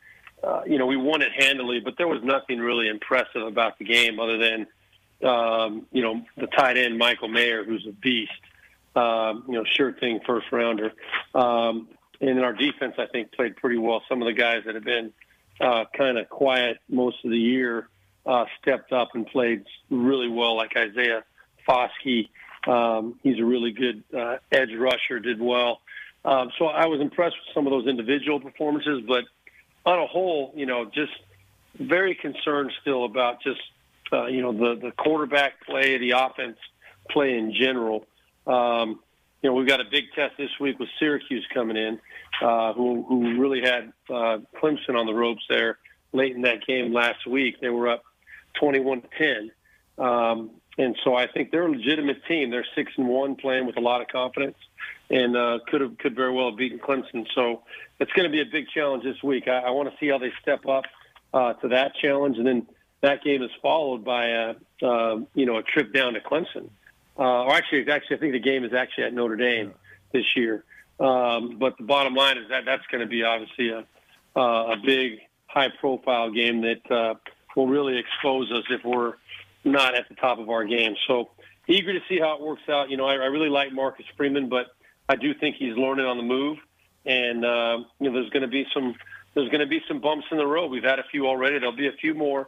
uh, 0.43 0.61
you 0.65 0.77
know, 0.77 0.85
we 0.85 0.97
won 0.97 1.21
it 1.21 1.31
handily, 1.37 1.79
but 1.79 1.95
there 1.97 2.07
was 2.07 2.21
nothing 2.23 2.59
really 2.59 2.87
impressive 2.87 3.43
about 3.43 3.77
the 3.77 3.85
game 3.85 4.19
other 4.19 4.37
than, 4.37 4.67
um, 5.27 5.85
you 5.91 6.01
know, 6.01 6.21
the 6.37 6.47
tight 6.47 6.77
end 6.77 6.97
Michael 6.97 7.27
Mayer, 7.27 7.63
who's 7.63 7.85
a 7.87 7.91
beast. 7.91 8.31
Um, 8.95 9.45
you 9.47 9.53
know, 9.53 9.63
sure 9.63 9.93
thing, 9.93 10.19
first 10.25 10.51
rounder. 10.51 10.91
Um, 11.33 11.87
and 12.19 12.39
our 12.41 12.53
defense, 12.53 12.95
I 12.97 13.05
think, 13.05 13.31
played 13.31 13.55
pretty 13.55 13.77
well. 13.77 14.03
Some 14.09 14.21
of 14.21 14.25
the 14.25 14.33
guys 14.33 14.63
that 14.65 14.75
have 14.75 14.83
been 14.83 15.13
uh, 15.61 15.85
kind 15.95 16.17
of 16.17 16.27
quiet 16.29 16.77
most 16.89 17.23
of 17.23 17.31
the 17.31 17.37
year 17.37 17.87
uh, 18.25 18.45
stepped 18.61 18.91
up 18.91 19.09
and 19.13 19.25
played 19.25 19.63
really 19.89 20.27
well, 20.27 20.55
like 20.55 20.75
Isaiah 20.75 21.23
Foskey. 21.67 22.29
Um, 22.67 23.19
he's 23.23 23.39
a 23.39 23.45
really 23.45 23.71
good 23.71 24.03
uh, 24.15 24.37
edge 24.51 24.73
rusher, 24.77 25.19
did 25.19 25.41
well. 25.41 25.81
Um, 26.23 26.51
so 26.59 26.65
I 26.67 26.85
was 26.85 27.01
impressed 27.01 27.35
with 27.35 27.53
some 27.53 27.65
of 27.65 27.71
those 27.71 27.87
individual 27.87 28.39
performances, 28.39 29.03
but 29.07 29.23
on 29.85 29.99
a 29.99 30.07
whole, 30.07 30.53
you 30.55 30.65
know, 30.65 30.85
just 30.85 31.13
very 31.79 32.15
concerned 32.15 32.71
still 32.81 33.05
about 33.05 33.41
just, 33.41 33.61
uh, 34.11 34.25
you 34.25 34.41
know, 34.41 34.51
the, 34.51 34.79
the 34.79 34.91
quarterback 34.91 35.65
play, 35.65 35.97
the 35.97 36.11
offense 36.11 36.57
play 37.09 37.37
in 37.37 37.53
general. 37.53 38.05
Um, 38.45 38.99
you 39.41 39.49
know, 39.49 39.55
we've 39.55 39.67
got 39.67 39.81
a 39.81 39.85
big 39.89 40.05
test 40.15 40.37
this 40.37 40.51
week 40.59 40.77
with 40.79 40.89
Syracuse 40.99 41.45
coming 41.53 41.77
in, 41.77 41.99
uh, 42.41 42.73
who, 42.73 43.03
who 43.07 43.39
really 43.39 43.61
had 43.61 43.91
uh, 44.09 44.37
Clemson 44.61 44.95
on 44.95 45.05
the 45.07 45.13
ropes 45.13 45.43
there 45.49 45.79
late 46.13 46.35
in 46.35 46.43
that 46.43 46.65
game 46.65 46.93
last 46.93 47.25
week. 47.25 47.59
They 47.59 47.69
were 47.69 47.89
up 47.89 48.03
21 48.59 49.01
to 49.01 49.07
10. 49.17 49.51
Um, 49.97 50.51
and 50.77 50.95
so 51.03 51.15
I 51.15 51.27
think 51.27 51.51
they're 51.51 51.65
a 51.65 51.71
legitimate 51.71 52.23
team. 52.27 52.49
They're 52.49 52.65
six 52.75 52.91
and 52.97 53.07
one, 53.07 53.35
playing 53.35 53.65
with 53.65 53.77
a 53.77 53.81
lot 53.81 54.01
of 54.01 54.07
confidence, 54.07 54.57
and 55.11 55.35
uh, 55.35 55.59
could 55.67 55.81
have 55.81 55.97
could 55.97 56.15
very 56.15 56.31
well 56.31 56.49
have 56.49 56.57
beaten 56.57 56.79
Clemson. 56.79 57.27
So 57.35 57.63
it's 57.99 58.11
going 58.13 58.23
to 58.23 58.31
be 58.31 58.41
a 58.41 58.45
big 58.45 58.67
challenge 58.69 59.03
this 59.03 59.21
week. 59.21 59.47
I, 59.47 59.59
I 59.59 59.69
want 59.71 59.91
to 59.91 59.95
see 59.99 60.07
how 60.07 60.17
they 60.17 60.31
step 60.41 60.65
up 60.65 60.85
uh, 61.33 61.53
to 61.53 61.67
that 61.67 61.93
challenge, 61.95 62.37
and 62.37 62.47
then 62.47 62.65
that 63.01 63.23
game 63.23 63.43
is 63.43 63.51
followed 63.61 64.03
by 64.05 64.27
a 64.27 64.55
uh, 64.81 65.17
you 65.35 65.45
know 65.45 65.57
a 65.57 65.63
trip 65.63 65.93
down 65.93 66.13
to 66.13 66.21
Clemson. 66.21 66.69
Uh, 67.19 67.43
or 67.43 67.53
actually, 67.53 67.91
actually, 67.91 68.15
I 68.15 68.19
think 68.19 68.31
the 68.31 68.39
game 68.39 68.63
is 68.63 68.73
actually 68.73 69.03
at 69.03 69.13
Notre 69.13 69.35
Dame 69.35 69.73
this 70.13 70.35
year. 70.35 70.63
Um, 70.99 71.57
but 71.59 71.77
the 71.77 71.83
bottom 71.83 72.13
line 72.13 72.37
is 72.37 72.47
that 72.49 72.63
that's 72.65 72.85
going 72.87 73.01
to 73.01 73.07
be 73.07 73.23
obviously 73.23 73.69
a 73.69 73.85
uh, 74.33 74.73
a 74.73 74.77
big, 74.77 75.19
high-profile 75.47 76.31
game 76.31 76.61
that 76.61 76.89
uh, 76.89 77.15
will 77.55 77.67
really 77.67 77.99
expose 77.99 78.49
us 78.49 78.63
if 78.69 78.81
we're 78.85 79.15
not 79.65 79.93
at 79.93 80.07
the 80.07 80.15
top 80.15 80.39
of 80.39 80.49
our 80.49 80.63
game. 80.63 80.95
So 81.05 81.31
eager 81.67 81.91
to 81.91 81.99
see 82.07 82.17
how 82.17 82.35
it 82.35 82.41
works 82.41 82.63
out. 82.69 82.89
You 82.89 82.95
know, 82.95 83.05
I, 83.05 83.15
I 83.15 83.25
really 83.25 83.49
like 83.49 83.73
Marcus 83.73 84.05
Freeman, 84.15 84.47
but 84.47 84.67
I 85.11 85.17
do 85.17 85.33
think 85.33 85.57
he's 85.57 85.75
learning 85.75 86.05
on 86.05 86.15
the 86.15 86.23
move, 86.23 86.57
and 87.05 87.43
uh, 87.43 87.79
you 87.99 88.09
know, 88.09 88.13
there's 88.13 88.29
going 88.29 88.43
to 88.43 88.47
be 88.47 88.65
some 88.73 88.95
there's 89.33 89.49
going 89.49 89.59
to 89.59 89.67
be 89.67 89.81
some 89.85 89.99
bumps 89.99 90.25
in 90.31 90.37
the 90.37 90.47
road. 90.47 90.71
We've 90.71 90.85
had 90.85 90.99
a 90.99 91.03
few 91.11 91.27
already. 91.27 91.59
There'll 91.59 91.75
be 91.75 91.89
a 91.89 91.97
few 91.99 92.13
more, 92.13 92.47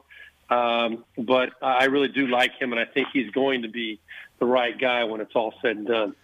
um, 0.49 1.03
but 1.17 1.49
I 1.61 1.85
really 1.85 2.07
do 2.07 2.27
like 2.27 2.51
him, 2.57 2.71
and 2.71 2.79
I 2.79 2.85
think 2.85 3.09
he's 3.11 3.29
going 3.31 3.63
to 3.63 3.67
be 3.67 3.99
the 4.39 4.45
right 4.45 4.79
guy 4.79 5.03
when 5.03 5.19
it's 5.19 5.35
all 5.35 5.53
said 5.61 5.75
and 5.75 5.87
done. 5.87 6.15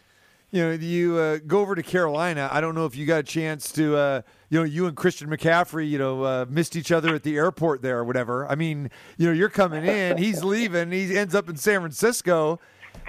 You 0.51 0.63
know, 0.63 0.71
you 0.71 1.17
uh, 1.17 1.39
go 1.45 1.59
over 1.59 1.75
to 1.75 1.83
Carolina. 1.83 2.47
I 2.49 2.61
don't 2.61 2.73
know 2.73 2.85
if 2.85 2.95
you 2.95 3.05
got 3.05 3.19
a 3.19 3.23
chance 3.23 3.71
to, 3.73 3.97
uh, 3.97 4.21
you 4.49 4.59
know, 4.59 4.63
you 4.63 4.87
and 4.87 4.95
Christian 4.95 5.29
McCaffrey, 5.29 5.89
you 5.89 5.99
know, 5.99 6.23
uh, 6.23 6.45
missed 6.49 6.77
each 6.77 6.91
other 6.91 7.13
at 7.13 7.23
the 7.23 7.35
airport 7.35 7.81
there 7.81 7.99
or 7.99 8.05
whatever. 8.05 8.47
I 8.47 8.55
mean, 8.55 8.89
you 9.17 9.27
know, 9.27 9.33
you're 9.33 9.49
coming 9.49 9.85
in, 9.85 10.17
he's 10.17 10.41
leaving, 10.55 10.91
he 10.91 11.17
ends 11.17 11.35
up 11.35 11.49
in 11.49 11.57
San 11.57 11.81
Francisco, 11.81 12.61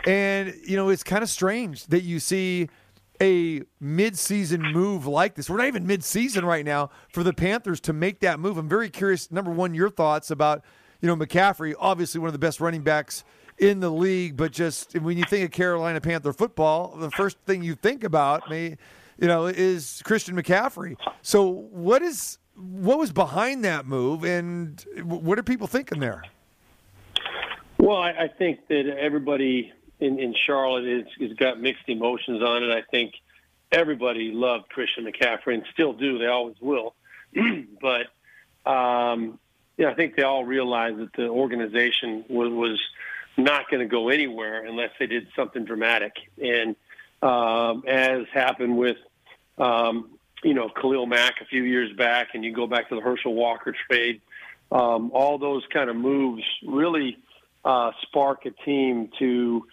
and 0.05 0.53
you 0.65 0.77
know, 0.77 0.89
it's 0.89 1.05
kind 1.05 1.23
of 1.23 1.31
strange 1.31 1.87
that 1.87 2.03
you 2.03 2.19
see 2.19 2.69
a 3.21 3.63
mid-season 3.81 4.63
move 4.63 5.07
like 5.07 5.35
this. 5.35 5.51
We're 5.51 5.59
not 5.59 5.67
even 5.67 5.87
mid-season 5.87 6.45
right 6.45 6.65
now 6.65 6.91
for 7.13 7.23
the 7.23 7.33
Panthers 7.33 7.81
to 7.83 7.93
make 7.93 8.21
that 8.21 8.41
move. 8.41 8.57
I'm 8.57 8.69
very 8.69 8.91
curious. 8.91 9.31
Number 9.31 9.51
one, 9.51 9.75
your 9.75 9.91
thoughts 9.91 10.31
about, 10.31 10.65
you 11.01 11.07
know, 11.07 11.17
McCaffrey, 11.17 11.75
obviously 11.79 12.19
one 12.19 12.29
of 12.29 12.33
the 12.33 12.39
best 12.39 12.61
running 12.61 12.83
backs 12.83 13.25
in 13.59 13.81
the 13.81 13.91
league, 13.91 14.39
but 14.39 14.53
just 14.53 14.99
when 15.01 15.19
you 15.19 15.25
think 15.25 15.45
of 15.45 15.51
Carolina 15.51 16.01
Panther 16.01 16.33
football, 16.33 16.97
the 16.97 17.11
first 17.11 17.37
thing 17.45 17.63
you 17.63 17.75
think 17.75 18.05
about, 18.05 18.49
may, 18.49 18.79
you 19.19 19.29
know, 19.29 19.45
is 19.45 20.01
Christian 20.03 20.35
McCaffrey. 20.35 20.97
So 21.21 21.47
what 21.47 22.01
is 22.01 22.39
what 22.57 22.99
was 22.99 23.13
behind 23.13 23.65
that 23.65 23.87
move, 23.87 24.25
and 24.25 24.83
what 25.05 25.39
are 25.39 25.43
people 25.43 25.67
thinking 25.67 26.01
there? 26.01 26.23
Well, 27.79 27.99
I, 27.99 28.11
I 28.11 28.29
think 28.29 28.67
that 28.69 28.97
everybody 28.99 29.73
in, 30.01 30.19
in 30.19 30.35
Charlotte 30.47 30.87
is, 30.87 31.07
has 31.21 31.37
got 31.37 31.61
mixed 31.61 31.89
emotions 31.89 32.43
on 32.43 32.65
it. 32.65 32.71
I 32.71 32.83
think 32.91 33.15
everybody 33.73 34.33
loved 34.33 34.69
Christian 34.69 35.05
McCaffrey 35.05 35.55
and 35.55 35.65
still 35.73 35.93
do. 35.93 36.19
They 36.19 36.27
always 36.27 36.57
will. 36.61 36.95
but 37.81 38.07
um, 38.71 39.39
yeah, 39.77 39.91
I 39.91 39.95
think 39.95 40.17
they 40.17 40.23
all 40.23 40.45
realized 40.45 40.99
that 40.99 41.13
the 41.15 41.29
organization 41.29 42.25
was, 42.29 42.51
was 42.51 42.81
not 43.37 43.71
going 43.71 43.81
to 43.81 43.87
go 43.87 44.09
anywhere 44.09 44.65
unless 44.65 44.91
they 44.99 45.07
did 45.07 45.29
something 45.35 45.65
dramatic. 45.65 46.13
And 46.43 46.77
um, 47.23 47.85
as 47.87 48.27
happened 48.33 48.77
with, 48.77 48.97
um, 49.59 50.11
you 50.43 50.55
know, 50.55 50.69
Khalil 50.69 51.07
Mack 51.07 51.41
a 51.41 51.45
few 51.45 51.63
years 51.63 51.95
back, 51.97 52.29
and 52.35 52.45
you 52.45 52.53
go 52.53 52.67
back 52.67 52.89
to 52.89 52.95
the 52.95 53.01
Herschel 53.01 53.35
Walker 53.35 53.75
trade, 53.89 54.21
um, 54.73 55.11
all 55.13 55.39
those 55.39 55.63
kind 55.73 55.91
of 55.91 55.97
moves 55.97 56.43
really 56.67 57.19
uh, 57.65 57.93
spark 58.03 58.47
a 58.47 58.51
team 58.51 59.11
to, 59.19 59.67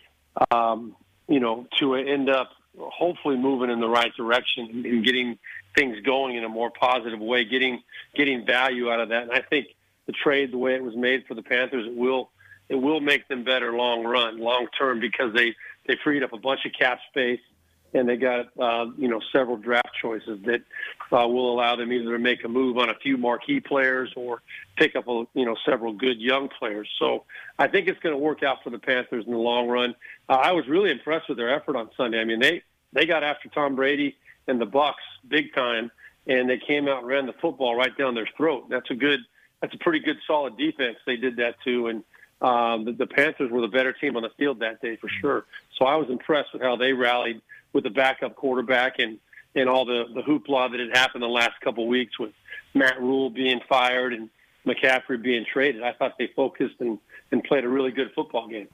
um, 0.52 0.96
you 1.28 1.40
know, 1.40 1.68
to 1.80 1.96
end 1.96 2.30
up 2.30 2.50
hopefully 2.80 3.36
moving 3.36 3.70
in 3.70 3.80
the 3.80 3.90
right 3.90 4.14
direction 4.16 4.84
and 4.86 5.04
getting 5.04 5.38
things 5.76 6.00
going 6.02 6.36
in 6.36 6.44
a 6.44 6.50
more 6.50 6.72
positive 6.72 7.20
way, 7.20 7.44
getting 7.44 7.82
getting 8.16 8.46
value 8.46 8.90
out 8.90 9.00
of 9.00 9.10
that. 9.10 9.24
And 9.24 9.32
I 9.32 9.42
think 9.42 9.68
the 10.06 10.14
trade, 10.14 10.52
the 10.52 10.58
way 10.58 10.76
it 10.76 10.84
was 10.84 10.96
made 10.96 11.26
for 11.28 11.34
the 11.34 11.44
Panthers, 11.44 11.88
it 11.88 11.96
will 11.96 12.30
it 12.70 12.76
will 12.76 13.00
make 13.00 13.28
them 13.28 13.44
better 13.44 13.74
long 13.74 14.04
run, 14.04 14.40
long 14.40 14.68
term, 14.78 15.00
because 15.00 15.34
they 15.34 15.56
they 15.88 15.96
freed 16.04 16.24
up 16.24 16.34
a 16.34 16.38
bunch 16.38 16.66
of 16.66 16.72
cap 16.78 17.00
space 17.10 17.40
and 17.94 18.08
they 18.08 18.18
got 18.18 18.48
uh, 18.60 18.86
you 18.98 19.08
know 19.08 19.20
several 19.32 19.58
draft 19.58 19.90
choices 20.02 20.40
that 20.46 20.62
uh, 21.12 21.28
will 21.28 21.54
allow 21.54 21.76
them 21.76 21.92
either 21.92 22.12
to 22.12 22.20
make 22.20 22.44
a 22.44 22.48
move 22.48 22.78
on 22.78 22.90
a 22.90 22.96
few 22.96 23.18
marquee 23.18 23.60
players 23.60 24.12
or 24.16 24.42
pick 24.76 24.96
up 24.96 25.08
a, 25.08 25.26
you 25.34 25.46
know 25.46 25.56
several 25.66 25.94
good 25.94 26.20
young 26.20 26.50
players. 26.60 26.90
So 27.00 27.24
I 27.58 27.68
think 27.68 27.88
it's 27.88 28.00
going 28.00 28.14
to 28.14 28.20
work 28.20 28.44
out 28.44 28.64
for 28.64 28.70
the 28.70 28.80
Panthers 28.80 29.26
in 29.26 29.32
the 29.32 29.38
long 29.38 29.68
run. 29.68 29.96
Uh, 30.30 30.34
I 30.34 30.52
was 30.52 30.68
really 30.68 30.92
impressed 30.92 31.30
with 31.30 31.38
their 31.38 31.54
effort 31.54 31.76
on 31.76 31.90
Sunday. 31.96 32.20
I 32.20 32.26
mean 32.26 32.40
they 32.40 32.64
they 32.94 33.06
got 33.06 33.24
after 33.24 33.50
Tom 33.50 33.76
Brady 33.76 34.16
and 34.48 34.60
the 34.60 34.66
Bucks 34.66 35.04
big 35.28 35.54
time, 35.54 35.92
and 36.26 36.50
they 36.50 36.58
came 36.58 36.88
out 36.88 37.00
and 37.00 37.08
ran 37.08 37.26
the 37.26 37.34
football 37.34 37.76
right 37.76 37.96
down 37.98 38.16
their 38.16 38.30
throat. 38.38 38.70
That's 38.70 38.90
a 38.92 38.96
good 38.96 39.20
that's 39.62 39.74
a 39.74 39.78
pretty 39.80 40.00
good 40.00 40.18
solid 40.28 40.58
defense. 40.58 40.98
They 41.06 41.18
did 41.18 41.38
that 41.38 41.56
too, 41.64 41.88
and 41.88 42.04
um, 42.42 42.86
the, 42.86 42.92
the 42.92 43.08
Panthers 43.08 43.50
were 43.50 43.62
the 43.62 43.68
better 43.68 43.94
team 43.94 44.16
on 44.16 44.24
the 44.24 44.30
field 44.38 44.60
that 44.60 44.82
day 44.82 44.96
for 44.98 45.10
sure. 45.22 45.46
So 45.78 45.86
I 45.86 45.96
was 45.96 46.10
impressed 46.10 46.54
with 46.54 46.62
how 46.62 46.76
they 46.76 46.94
rallied 46.94 47.42
with 47.78 47.84
the 47.84 47.92
backup 47.92 48.36
quarterback 48.36 48.96
and 48.98 49.20
and 49.54 49.70
all 49.70 49.86
the 49.86 50.06
the 50.16 50.22
hoopla 50.22 50.72
that 50.72 50.80
had 50.80 50.98
happened 50.98 51.22
the 51.22 51.28
last 51.28 51.62
couple 51.64 51.84
of 51.84 51.88
weeks 51.88 52.18
with 52.18 52.32
Matt 52.74 53.00
Rhule 53.00 53.30
being 53.30 53.62
fired 53.70 54.14
and 54.14 54.32
McCaffrey 54.66 55.22
being 55.22 55.46
traded. 55.54 55.84
I 55.84 55.94
thought 55.94 56.14
they 56.18 56.32
focused 56.36 56.74
and 56.80 56.98
and 57.32 57.44
played 57.44 57.66
a 57.66 57.70
really 57.70 57.92
good 57.92 58.10
football 58.16 58.48
game. 58.48 58.68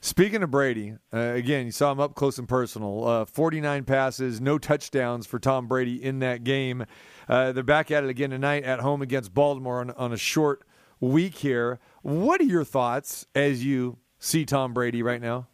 Speaking 0.00 0.44
of 0.44 0.50
Brady, 0.52 0.94
uh, 1.12 1.18
again, 1.18 1.66
you 1.66 1.72
saw 1.72 1.90
him 1.90 1.98
up 1.98 2.14
close 2.14 2.38
and 2.38 2.48
personal. 2.48 3.04
Uh, 3.04 3.24
49 3.24 3.82
passes, 3.82 4.40
no 4.40 4.58
touchdowns 4.58 5.26
for 5.26 5.40
Tom 5.40 5.66
Brady 5.66 6.00
in 6.02 6.20
that 6.20 6.44
game. 6.44 6.86
Uh, 7.28 7.50
they're 7.50 7.64
back 7.64 7.90
at 7.90 8.04
it 8.04 8.10
again 8.10 8.30
tonight 8.30 8.62
at 8.62 8.78
home 8.78 9.02
against 9.02 9.34
Baltimore 9.34 9.80
on, 9.80 9.90
on 9.90 10.12
a 10.12 10.16
short 10.16 10.62
week 11.00 11.38
here. 11.38 11.80
What 12.02 12.40
are 12.40 12.44
your 12.44 12.64
thoughts 12.64 13.26
as 13.34 13.64
you 13.64 13.98
see 14.20 14.46
Tom 14.46 14.72
Brady 14.72 15.02
right 15.02 15.20
now? 15.20 15.48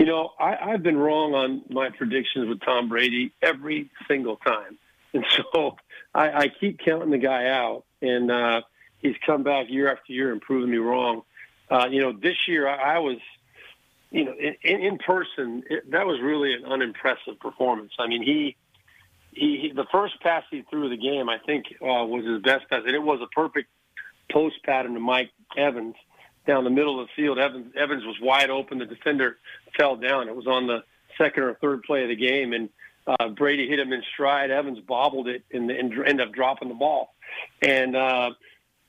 You 0.00 0.06
know, 0.06 0.32
I, 0.40 0.56
I've 0.56 0.82
been 0.82 0.96
wrong 0.96 1.34
on 1.34 1.62
my 1.68 1.90
predictions 1.90 2.48
with 2.48 2.62
Tom 2.62 2.88
Brady 2.88 3.32
every 3.42 3.90
single 4.08 4.36
time. 4.36 4.78
And 5.12 5.26
so 5.52 5.74
I, 6.14 6.30
I 6.30 6.48
keep 6.60 6.78
counting 6.78 7.10
the 7.10 7.18
guy 7.18 7.48
out. 7.48 7.82
And 8.00 8.30
uh, 8.30 8.60
he's 8.98 9.16
come 9.26 9.42
back 9.42 9.66
year 9.68 9.90
after 9.90 10.12
year 10.12 10.30
and 10.30 10.40
proven 10.40 10.70
me 10.70 10.76
wrong. 10.76 11.22
Uh, 11.68 11.88
you 11.90 12.00
know, 12.00 12.12
this 12.12 12.46
year 12.46 12.68
I, 12.68 12.94
I 12.94 12.98
was, 13.00 13.16
you 14.12 14.24
know, 14.24 14.34
in, 14.38 14.54
in 14.62 14.98
person, 14.98 15.64
it, 15.68 15.90
that 15.90 16.06
was 16.06 16.20
really 16.20 16.54
an 16.54 16.64
unimpressive 16.64 17.40
performance. 17.40 17.90
I 17.98 18.06
mean, 18.06 18.22
he, 18.22 18.54
he, 19.32 19.58
he 19.62 19.72
the 19.72 19.86
first 19.90 20.20
pass 20.20 20.44
he 20.48 20.62
threw 20.70 20.88
the 20.88 20.96
game, 20.96 21.28
I 21.28 21.38
think, 21.38 21.66
uh, 21.82 22.06
was 22.06 22.24
his 22.24 22.40
best 22.40 22.70
pass, 22.70 22.82
and 22.86 22.94
it 22.94 23.02
was 23.02 23.18
a 23.20 23.28
perfect 23.34 23.68
post 24.30 24.62
pattern 24.62 24.94
to 24.94 25.00
Mike 25.00 25.32
Evans 25.56 25.96
down 26.46 26.64
the 26.64 26.70
middle 26.70 27.00
of 27.00 27.08
the 27.08 27.22
field. 27.22 27.38
Evans, 27.38 27.72
Evans 27.76 28.04
was 28.04 28.16
wide 28.20 28.50
open. 28.50 28.78
The 28.78 28.86
defender 28.86 29.38
fell 29.76 29.96
down. 29.96 30.28
It 30.28 30.36
was 30.36 30.46
on 30.46 30.66
the 30.66 30.84
second 31.18 31.42
or 31.42 31.54
third 31.54 31.82
play 31.82 32.02
of 32.02 32.08
the 32.08 32.16
game, 32.16 32.52
and 32.52 32.68
uh, 33.06 33.28
Brady 33.28 33.68
hit 33.68 33.78
him 33.78 33.92
in 33.92 34.02
stride. 34.12 34.50
Evans 34.50 34.78
bobbled 34.80 35.28
it 35.28 35.44
and, 35.52 35.70
and 35.70 35.92
ended 35.92 36.20
up 36.20 36.32
dropping 36.32 36.68
the 36.68 36.74
ball. 36.74 37.14
And 37.62 37.96
uh, 37.96 38.30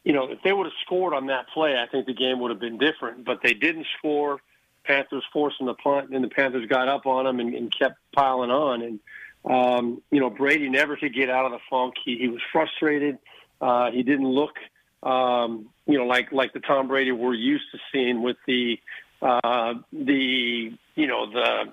you 0.04 0.14
know, 0.14 0.32
if 0.32 0.40
they 0.44 0.52
would 0.52 0.66
have 0.66 0.74
scored 0.86 1.14
on 1.14 1.28
that 1.28 1.48
play, 1.54 1.76
I 1.76 1.88
think 1.88 2.08
the 2.08 2.14
game 2.14 2.40
would 2.40 2.52
have 2.52 2.60
been 2.60 2.78
different. 2.78 3.26
But 3.26 3.40
they 3.44 3.54
didn't 3.54 3.88
score. 3.98 4.40
Panthers 4.84 5.24
forcing 5.32 5.68
the 5.68 5.76
punt, 5.76 6.10
and 6.10 6.24
the 6.24 6.28
Panthers 6.28 6.68
got 6.68 6.88
up 6.88 7.06
on 7.06 7.26
them 7.26 7.40
and, 7.40 7.54
and 7.54 7.72
kept 7.78 7.98
piling 8.16 8.50
on. 8.50 8.82
And 8.82 9.00
um, 9.46 10.02
you 10.12 10.20
know, 10.20 10.30
Brady 10.30 10.70
never 10.70 10.96
could 10.98 11.14
get 11.14 11.30
out 11.30 11.46
of 11.46 11.52
the 11.52 11.60
funk. 11.70 11.96
He, 12.04 12.18
he 12.18 12.28
was 12.28 12.42
frustrated. 12.52 13.18
Uh, 13.60 13.92
he 13.92 14.02
didn't 14.02 14.28
look, 14.28 14.56
um, 15.04 15.70
you 15.92 15.98
know, 15.98 16.06
like 16.06 16.32
like 16.32 16.54
the 16.54 16.62
Tom 16.62 16.88
Brady 16.88 17.12
we're 17.12 17.34
used 17.34 17.66
to 17.74 17.80
seeing 17.92 18.24
with 18.24 18.38
the 18.48 18.80
uh, 19.22 19.74
the 19.92 20.72
you 20.96 21.08
know 21.08 21.30
the 21.30 21.64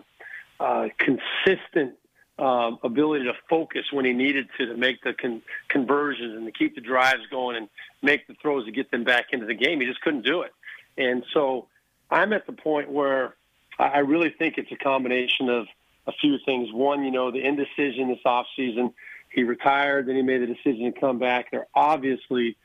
uh, 0.59 0.89
consistent 0.99 1.95
uh, 2.37 2.73
ability 2.83 3.25
to 3.25 3.33
focus 3.49 3.85
when 3.93 4.05
he 4.05 4.13
needed 4.13 4.49
to 4.59 4.67
to 4.67 4.77
make 4.77 5.03
the 5.03 5.13
con- 5.13 5.43
conversions 5.69 6.37
and 6.37 6.47
to 6.47 6.53
keep 6.53 6.75
the 6.75 6.81
drives 6.81 7.23
going 7.31 7.57
and 7.57 7.69
make 8.03 8.27
the 8.27 8.35
throws 8.43 8.65
to 8.65 8.73
get 8.73 8.91
them 8.91 9.05
back 9.05 9.27
into 9.33 9.47
the 9.47 9.55
game. 9.55 9.81
He 9.81 9.87
just 9.87 10.01
couldn't 10.01 10.25
do 10.25 10.43
it. 10.43 10.53
And 10.97 11.25
so 11.33 11.69
I'm 12.11 12.33
at 12.33 12.45
the 12.47 12.53
point 12.53 12.91
where 12.91 13.37
I 13.79 13.99
really 13.99 14.35
think 14.37 14.59
it's 14.59 14.73
a 14.73 14.77
combination 14.77 15.49
of 15.49 15.69
a 16.09 16.13
few 16.21 16.39
things. 16.45 16.73
One, 16.73 17.05
you 17.05 17.13
know, 17.13 17.31
the 17.31 17.47
indecision 17.47 18.09
this 18.09 18.19
offseason. 18.27 18.93
He 19.31 19.45
retired, 19.45 20.09
then 20.09 20.17
he 20.17 20.23
made 20.23 20.41
the 20.41 20.47
decision 20.47 20.93
to 20.93 20.99
come 20.99 21.19
back. 21.19 21.51
There 21.51 21.67
obviously 21.75 22.57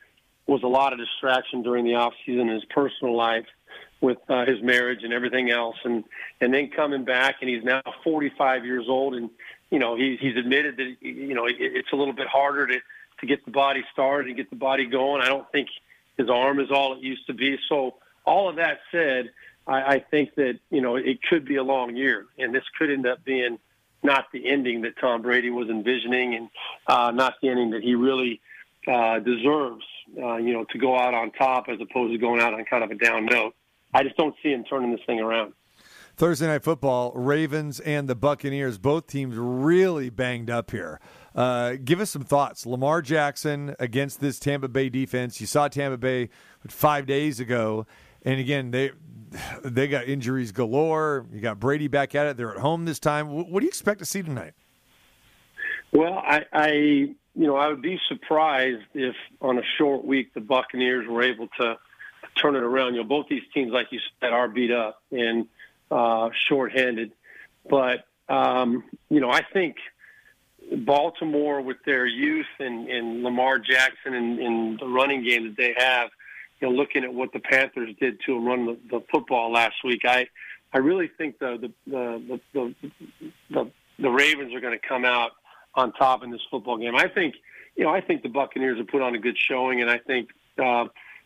was 0.48 0.64
a 0.64 0.68
lot 0.68 0.94
of 0.94 1.00
distraction 1.00 1.64
during 1.64 1.86
the 1.86 1.92
offseason 1.92 2.42
in 2.42 2.48
his 2.50 2.66
personal 2.66 3.16
life 3.16 3.46
with 4.02 4.18
uh, 4.28 4.46
his 4.46 4.62
marriage 4.62 5.00
and 5.04 5.14
everything 5.14 5.50
else, 5.50 5.78
and 5.86 6.04
and 6.42 6.54
then 6.54 6.70
coming 6.70 7.06
back, 7.06 7.36
and 7.42 7.50
he's 7.50 7.64
now 7.64 7.82
45 8.04 8.66
years 8.66 8.86
old, 8.90 9.16
and 9.16 9.30
you 9.72 9.80
know 9.80 9.96
he's 9.96 10.20
he's 10.20 10.36
admitted 10.36 10.78
that 10.78 10.96
you 11.02 11.34
know 11.34 11.46
it, 11.46 11.56
it's 11.60 11.92
a 11.94 11.96
little 11.96 12.14
bit 12.14 12.28
harder 12.28 12.68
to 12.68 12.80
to 13.22 13.26
get 13.26 13.46
the 13.46 13.52
body 13.52 13.84
started 13.94 14.28
and 14.28 14.36
get 14.36 14.50
the 14.50 14.58
body 14.58 14.86
going. 14.86 15.22
I 15.22 15.30
don't 15.30 15.50
think 15.52 15.70
his 16.18 16.30
arm 16.30 16.60
is 16.60 16.70
all 16.70 16.94
it 16.94 17.00
used 17.00 17.26
to 17.28 17.34
be. 17.34 17.58
So 17.70 17.96
all 18.26 18.50
of 18.50 18.58
that 18.58 18.80
said, 18.92 19.32
I, 19.66 19.82
I 19.82 20.00
think 20.00 20.36
that 20.36 20.60
you 20.70 20.82
know 20.82 20.98
it 20.98 21.20
could 21.24 21.46
be 21.46 21.56
a 21.56 21.64
long 21.64 21.96
year, 21.96 22.26
and 22.38 22.54
this 22.54 22.64
could 22.78 22.92
end 22.92 23.08
up 23.08 23.24
being 23.24 23.58
not 24.04 24.26
the 24.34 24.50
ending 24.50 24.82
that 24.82 24.98
Tom 25.00 25.22
Brady 25.22 25.50
was 25.50 25.70
envisioning, 25.70 26.36
and 26.36 26.50
uh, 26.88 27.12
not 27.12 27.36
the 27.42 27.48
ending 27.48 27.72
that 27.72 27.84
he 27.84 27.96
really 27.96 28.42
uh, 28.88 29.20
deserves. 29.20 29.86
Uh, 30.22 30.36
you 30.36 30.54
know, 30.54 30.64
to 30.70 30.78
go 30.78 30.96
out 30.96 31.16
on 31.16 31.32
top 31.32 31.66
as 31.70 31.80
opposed 31.82 32.14
to 32.14 32.20
going 32.20 32.40
out 32.40 32.54
on 32.54 32.64
kind 32.66 32.84
of 32.84 32.92
a 32.92 32.96
down 32.96 33.26
note. 33.26 33.56
I 33.96 34.04
just 34.04 34.16
don't 34.16 34.36
see 34.44 34.50
him 34.50 34.64
turning 34.64 34.92
this 34.92 35.00
thing 35.08 35.20
around. 35.20 35.54
Thursday 36.16 36.46
night 36.46 36.64
football, 36.64 37.12
Ravens 37.16 37.80
and 37.80 38.08
the 38.08 38.14
Buccaneers, 38.14 38.78
both 38.78 39.08
teams 39.08 39.36
really 39.36 40.12
banged 40.12 40.52
up 40.52 40.70
here. 40.70 41.00
Uh, 41.34 41.76
give 41.84 42.00
us 42.00 42.12
some 42.12 42.24
thoughts. 42.24 42.68
Lamar 42.68 43.02
Jackson 43.02 43.76
against 43.80 44.20
this 44.22 44.38
Tampa 44.38 44.68
Bay 44.68 44.90
defense. 44.90 45.42
You 45.42 45.48
saw 45.48 45.68
Tampa 45.68 45.98
Bay 45.98 46.30
five 46.68 47.08
days 47.08 47.40
ago, 47.40 47.88
and 48.24 48.40
again 48.40 48.70
they 48.70 48.92
they 49.64 49.88
got 49.88 50.06
injuries 50.06 50.52
galore. 50.52 51.26
You 51.34 51.42
got 51.42 51.60
Brady 51.60 51.88
back 51.88 52.14
at 52.14 52.28
it. 52.28 52.38
They're 52.38 52.52
at 52.52 52.60
home 52.60 52.86
this 52.86 53.00
time. 53.00 53.30
What 53.30 53.62
do 53.62 53.66
you 53.66 53.70
expect 53.70 53.98
to 54.00 54.06
see 54.06 54.22
tonight? 54.22 54.54
Well, 55.92 56.14
I, 56.14 56.46
I 56.54 57.16
you 57.36 57.48
know 57.48 57.56
I 57.56 57.68
would 57.68 57.82
be 57.82 58.00
surprised 58.08 58.84
if 58.94 59.16
on 59.42 59.58
a 59.58 59.64
short 59.78 60.06
week 60.06 60.34
the 60.34 60.42
Buccaneers 60.42 61.08
were 61.08 61.24
able 61.24 61.48
to 61.60 61.78
turn 62.36 62.56
it 62.56 62.64
around. 62.64 62.96
You 62.96 63.02
know, 63.02 63.08
both 63.08 63.28
these 63.28 63.44
teams, 63.54 63.72
like 63.72 63.88
you 63.92 64.00
said, 64.20 64.34
are 64.34 64.48
beat 64.48 64.72
up 64.72 65.02
and 65.12 65.48
uh, 65.92 66.30
shorthanded. 66.48 67.12
But 67.70 68.06
um, 68.30 68.84
you 69.10 69.20
know, 69.20 69.30
I 69.30 69.42
think 69.54 69.78
Baltimore 70.72 71.62
with 71.62 71.78
their 71.86 72.06
youth 72.06 72.46
and, 72.60 72.88
and 72.90 73.24
Lamar 73.24 73.60
Jackson 73.60 74.14
and, 74.14 74.40
and 74.40 74.80
the 74.80 74.88
running 74.88 75.24
game 75.24 75.48
that 75.48 75.58
they 75.58 75.74
have, 75.78 76.10
you 76.60 76.70
know, 76.70 76.74
looking 76.74 77.04
at 77.04 77.14
what 77.14 77.34
the 77.34 77.40
Panthers 77.40 77.96
did 78.00 78.20
to 78.26 78.36
them 78.36 78.46
run 78.46 78.66
the, 78.66 78.78
the 78.90 79.04
football 79.12 79.52
last 79.52 79.76
week, 79.84 80.02
I 80.06 80.28
I 80.74 80.80
really 80.80 81.10
think 81.18 81.40
the 81.40 81.58
the 81.60 81.72
the 81.92 82.40
the, 82.54 82.76
the, 83.50 83.72
the 84.00 84.10
Ravens 84.10 84.54
are 84.54 84.60
going 84.60 84.78
to 84.78 84.88
come 84.88 85.06
out 85.06 85.32
on 85.76 85.94
top 85.94 86.24
in 86.24 86.32
this 86.32 86.42
football 86.50 86.78
game. 86.78 86.96
I 86.96 87.08
think 87.08 87.36
you 87.76 87.84
know 87.84 87.90
I 87.90 88.02
think 88.02 88.24
the 88.24 88.30
Buccaneers 88.30 88.78
have 88.78 88.88
put 88.88 89.02
on 89.02 89.16
a 89.16 89.20
good 89.20 89.38
showing, 89.38 89.82
and 89.82 89.90
I 89.90 89.98
think. 89.98 90.30
Uh, 90.58 90.86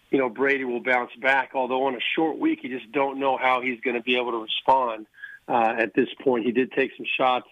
you 0.10 0.18
know 0.18 0.30
Brady 0.30 0.64
will 0.64 0.82
bounce 0.82 1.12
back. 1.22 1.52
Although 1.54 1.86
on 1.88 1.96
a 1.96 2.00
short 2.16 2.38
week, 2.38 2.64
you 2.64 2.80
just 2.80 2.92
don't 2.92 3.20
know 3.20 3.38
how 3.38 3.62
he's 3.62 3.80
going 3.82 3.96
to 3.96 4.02
be 4.02 4.16
able 4.16 4.32
to 4.32 4.38
respond 4.38 5.06
uh, 5.48 5.76
at 5.78 5.94
this 5.94 6.10
point. 6.24 6.46
He 6.46 6.52
did 6.52 6.72
take 6.72 6.92
some 6.96 7.06
shots 7.18 7.48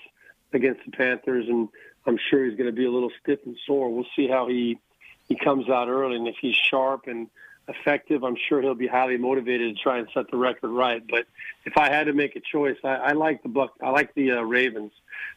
against 0.54 0.82
the 0.86 0.92
Panthers, 0.92 1.48
and 1.48 1.70
I'm 2.06 2.18
sure 2.30 2.46
he's 2.46 2.58
going 2.58 2.70
to 2.70 2.76
be 2.76 2.86
a 2.86 2.92
little 2.92 3.12
stiff 3.22 3.40
and 3.46 3.58
sore. 3.66 3.94
We'll 3.94 4.08
see 4.16 4.28
how 4.28 4.48
he 4.48 4.80
he 5.28 5.36
comes 5.36 5.70
out 5.70 5.88
early, 5.88 6.18
and 6.18 6.28
if 6.28 6.36
he's 6.40 6.56
sharp 6.56 7.08
and 7.08 7.28
effective, 7.68 8.24
I'm 8.24 8.38
sure 8.48 8.62
he'll 8.62 8.76
be 8.76 8.88
highly 8.88 9.18
motivated 9.18 9.76
to 9.76 9.82
try 9.82 9.98
and 10.00 10.08
set 10.14 10.30
the 10.32 10.38
record 10.38 10.70
right. 10.70 11.02
But 11.08 11.26
if 11.66 11.78
I 11.78 11.90
had 11.90 12.06
to 12.06 12.14
make 12.14 12.36
a 12.36 12.42
choice, 12.42 12.78
I, 12.84 12.96
I 12.96 13.12
like 13.14 13.44
the 13.44 13.50
Buck. 13.50 13.74
I 13.82 13.90
like 13.90 14.14
the 14.14 14.32
uh, 14.32 14.42
Ravens 14.42 14.92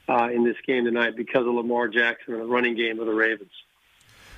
uh, 0.08 0.28
in 0.32 0.44
this 0.44 0.56
game 0.66 0.84
tonight 0.84 1.16
because 1.16 1.46
of 1.46 1.54
Lamar 1.54 1.88
Jackson 1.88 2.34
and 2.34 2.42
the 2.42 2.46
running 2.46 2.76
game 2.76 3.00
of 3.00 3.06
the 3.06 3.14
Ravens. 3.14 3.52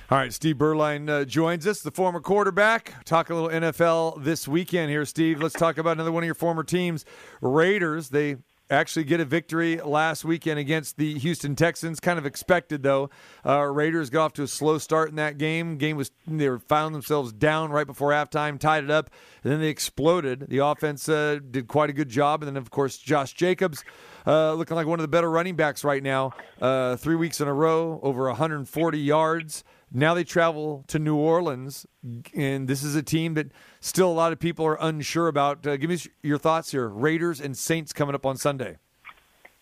All 0.09 0.17
right, 0.17 0.33
Steve 0.33 0.57
Beuerlein 0.57 1.09
uh, 1.09 1.23
joins 1.23 1.65
us, 1.65 1.81
the 1.81 1.91
former 1.91 2.19
quarterback. 2.19 3.05
Talk 3.05 3.29
a 3.29 3.33
little 3.33 3.49
NFL 3.49 4.21
this 4.25 4.45
weekend 4.45 4.91
here, 4.91 5.05
Steve. 5.05 5.41
Let's 5.41 5.55
talk 5.55 5.77
about 5.77 5.91
another 5.91 6.11
one 6.11 6.23
of 6.23 6.25
your 6.25 6.35
former 6.35 6.65
teams, 6.65 7.05
Raiders. 7.39 8.09
They 8.09 8.35
actually 8.71 9.03
get 9.03 9.19
a 9.19 9.25
victory 9.25 9.77
last 9.77 10.23
weekend 10.23 10.57
against 10.57 10.97
the 10.97 11.19
Houston 11.19 11.55
Texans. 11.55 11.99
Kind 11.99 12.17
of 12.17 12.25
expected 12.25 12.81
though. 12.83 13.09
Uh, 13.45 13.63
Raiders 13.63 14.09
got 14.09 14.25
off 14.25 14.33
to 14.33 14.43
a 14.43 14.47
slow 14.47 14.77
start 14.77 15.09
in 15.09 15.15
that 15.17 15.37
game. 15.37 15.77
Game 15.77 15.97
was 15.97 16.11
they 16.25 16.49
were 16.49 16.59
found 16.59 16.95
themselves 16.95 17.31
down 17.33 17.71
right 17.71 17.85
before 17.85 18.11
halftime, 18.11 18.57
tied 18.57 18.83
it 18.83 18.91
up, 18.91 19.09
and 19.43 19.51
then 19.51 19.59
they 19.59 19.69
exploded. 19.69 20.47
The 20.49 20.59
offense 20.59 21.07
uh, 21.09 21.39
did 21.51 21.67
quite 21.67 21.89
a 21.89 21.93
good 21.93 22.09
job, 22.09 22.41
and 22.41 22.47
then 22.47 22.57
of 22.57 22.71
course 22.71 22.97
Josh 22.97 23.33
Jacobs. 23.33 23.83
Uh, 24.25 24.53
looking 24.53 24.75
like 24.75 24.87
one 24.87 24.99
of 24.99 25.03
the 25.03 25.07
better 25.07 25.29
running 25.29 25.55
backs 25.55 25.83
right 25.83 26.03
now. 26.03 26.31
Uh, 26.61 26.95
three 26.95 27.15
weeks 27.15 27.41
in 27.41 27.47
a 27.47 27.53
row, 27.53 27.99
over 28.03 28.27
140 28.27 28.99
yards. 28.99 29.63
Now 29.93 30.13
they 30.13 30.23
travel 30.23 30.85
to 30.87 30.99
New 30.99 31.17
Orleans, 31.17 31.85
and 32.33 32.67
this 32.67 32.81
is 32.81 32.95
a 32.95 33.03
team 33.03 33.33
that 33.33 33.51
still 33.81 34.09
a 34.09 34.13
lot 34.13 34.31
of 34.31 34.39
people 34.39 34.65
are 34.65 34.77
unsure 34.79 35.27
about. 35.27 35.67
Uh, 35.67 35.75
give 35.75 35.89
me 35.89 35.97
your 36.23 36.37
thoughts 36.37 36.71
here. 36.71 36.87
Raiders 36.87 37.41
and 37.41 37.57
Saints 37.57 37.91
coming 37.91 38.15
up 38.15 38.25
on 38.25 38.37
Sunday. 38.37 38.77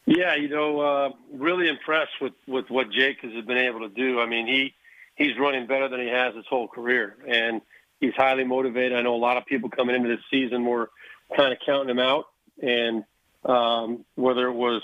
Yeah, 0.06 0.36
you 0.36 0.50
know, 0.50 0.80
uh, 0.80 1.10
really 1.34 1.68
impressed 1.68 2.14
with 2.22 2.34
with 2.48 2.70
what 2.70 2.92
Jake 2.92 3.22
has 3.22 3.46
been 3.46 3.58
able 3.58 3.82
to 3.82 3.90
do. 3.90 4.20
I 4.20 4.28
mean, 4.28 4.46
he 4.46 4.74
he's 5.16 5.38
running 5.40 5.68
better 5.68 5.88
than 5.90 6.00
he 6.00 6.08
has 6.08 6.36
his 6.36 6.46
whole 6.48 6.68
career, 6.68 7.16
and 7.28 7.62
he's 8.00 8.14
highly 8.16 8.44
motivated. 8.44 8.98
I 8.98 9.02
know 9.02 9.16
a 9.16 9.18
lot 9.18 9.38
of 9.38 9.46
people 9.46 9.70
coming 9.70 9.96
into 9.96 10.10
this 10.10 10.24
season 10.30 10.66
were 10.66 10.90
kind 11.36 11.54
of 11.54 11.60
counting 11.66 11.90
him 11.90 12.00
out, 12.00 12.26
and 12.62 13.04
um, 13.46 14.06
whether 14.16 14.48
it 14.48 14.54
was 14.54 14.82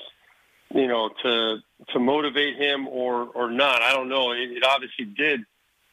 you 0.76 0.88
know, 0.88 1.10
to 1.24 1.58
to 1.94 2.00
motivate 2.00 2.58
him 2.58 2.88
or 2.88 3.30
or 3.34 3.50
not. 3.50 3.82
I 3.82 3.94
don't 3.94 4.10
know. 4.10 4.34
It, 4.34 4.52
it 4.52 4.64
obviously 4.64 5.06
did 5.06 5.46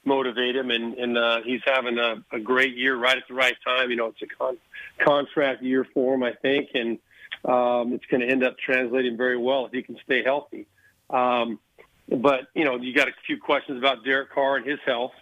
motivate 0.05 0.57
him, 0.57 0.73
and 0.73 0.95
and 0.95 1.17
uh, 1.17 1.41
he's 1.45 1.61
having 1.65 1.99
a, 1.99 2.23
a 2.33 2.41
great 2.41 2.77
year 2.77 2.97
right 2.97 3.17
at 3.17 3.23
the 3.29 3.35
right 3.35 3.55
time. 3.65 3.91
You 3.91 3.97
know, 3.97 4.07
it's 4.07 4.23
a 4.23 4.27
con- 4.27 4.59
contract 4.99 5.63
year 5.63 5.87
for 5.95 6.15
him, 6.15 6.25
I 6.25 6.33
think, 6.33 6.71
and 6.75 6.99
um, 7.45 7.93
it's 7.93 8.07
going 8.07 8.23
to 8.23 8.29
end 8.29 8.43
up 8.43 8.59
translating 8.59 9.17
very 9.17 9.39
well 9.39 9.67
if 9.67 9.73
he 9.73 9.83
can 9.83 9.97
stay 10.05 10.25
healthy. 10.25 10.67
Um, 11.11 11.61
but 12.09 12.49
you 12.53 12.65
know, 12.65 12.77
you 12.77 12.93
got 12.93 13.07
a 13.07 13.13
few 13.25 13.39
questions 13.39 13.79
about 13.79 14.05
Derek 14.05 14.33
Carr 14.33 14.57
and 14.57 14.67
his 14.67 14.81
health. 14.85 15.13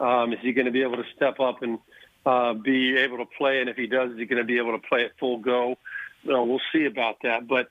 Um, 0.00 0.32
is 0.32 0.38
he 0.40 0.52
going 0.52 0.64
to 0.64 0.72
be 0.72 0.82
able 0.82 0.96
to 0.96 1.04
step 1.14 1.40
up 1.40 1.62
and 1.62 1.78
uh, 2.24 2.54
be 2.54 2.96
able 2.96 3.18
to 3.18 3.26
play? 3.36 3.60
And 3.60 3.68
if 3.68 3.76
he 3.76 3.86
does, 3.86 4.12
is 4.12 4.18
he 4.18 4.24
going 4.24 4.40
to 4.40 4.46
be 4.46 4.56
able 4.56 4.72
to 4.72 4.88
play 4.88 5.04
at 5.04 5.10
full 5.18 5.36
go? 5.36 5.76
Know, 6.24 6.44
we'll 6.44 6.60
see 6.72 6.86
about 6.86 7.16
that. 7.22 7.46
But 7.46 7.68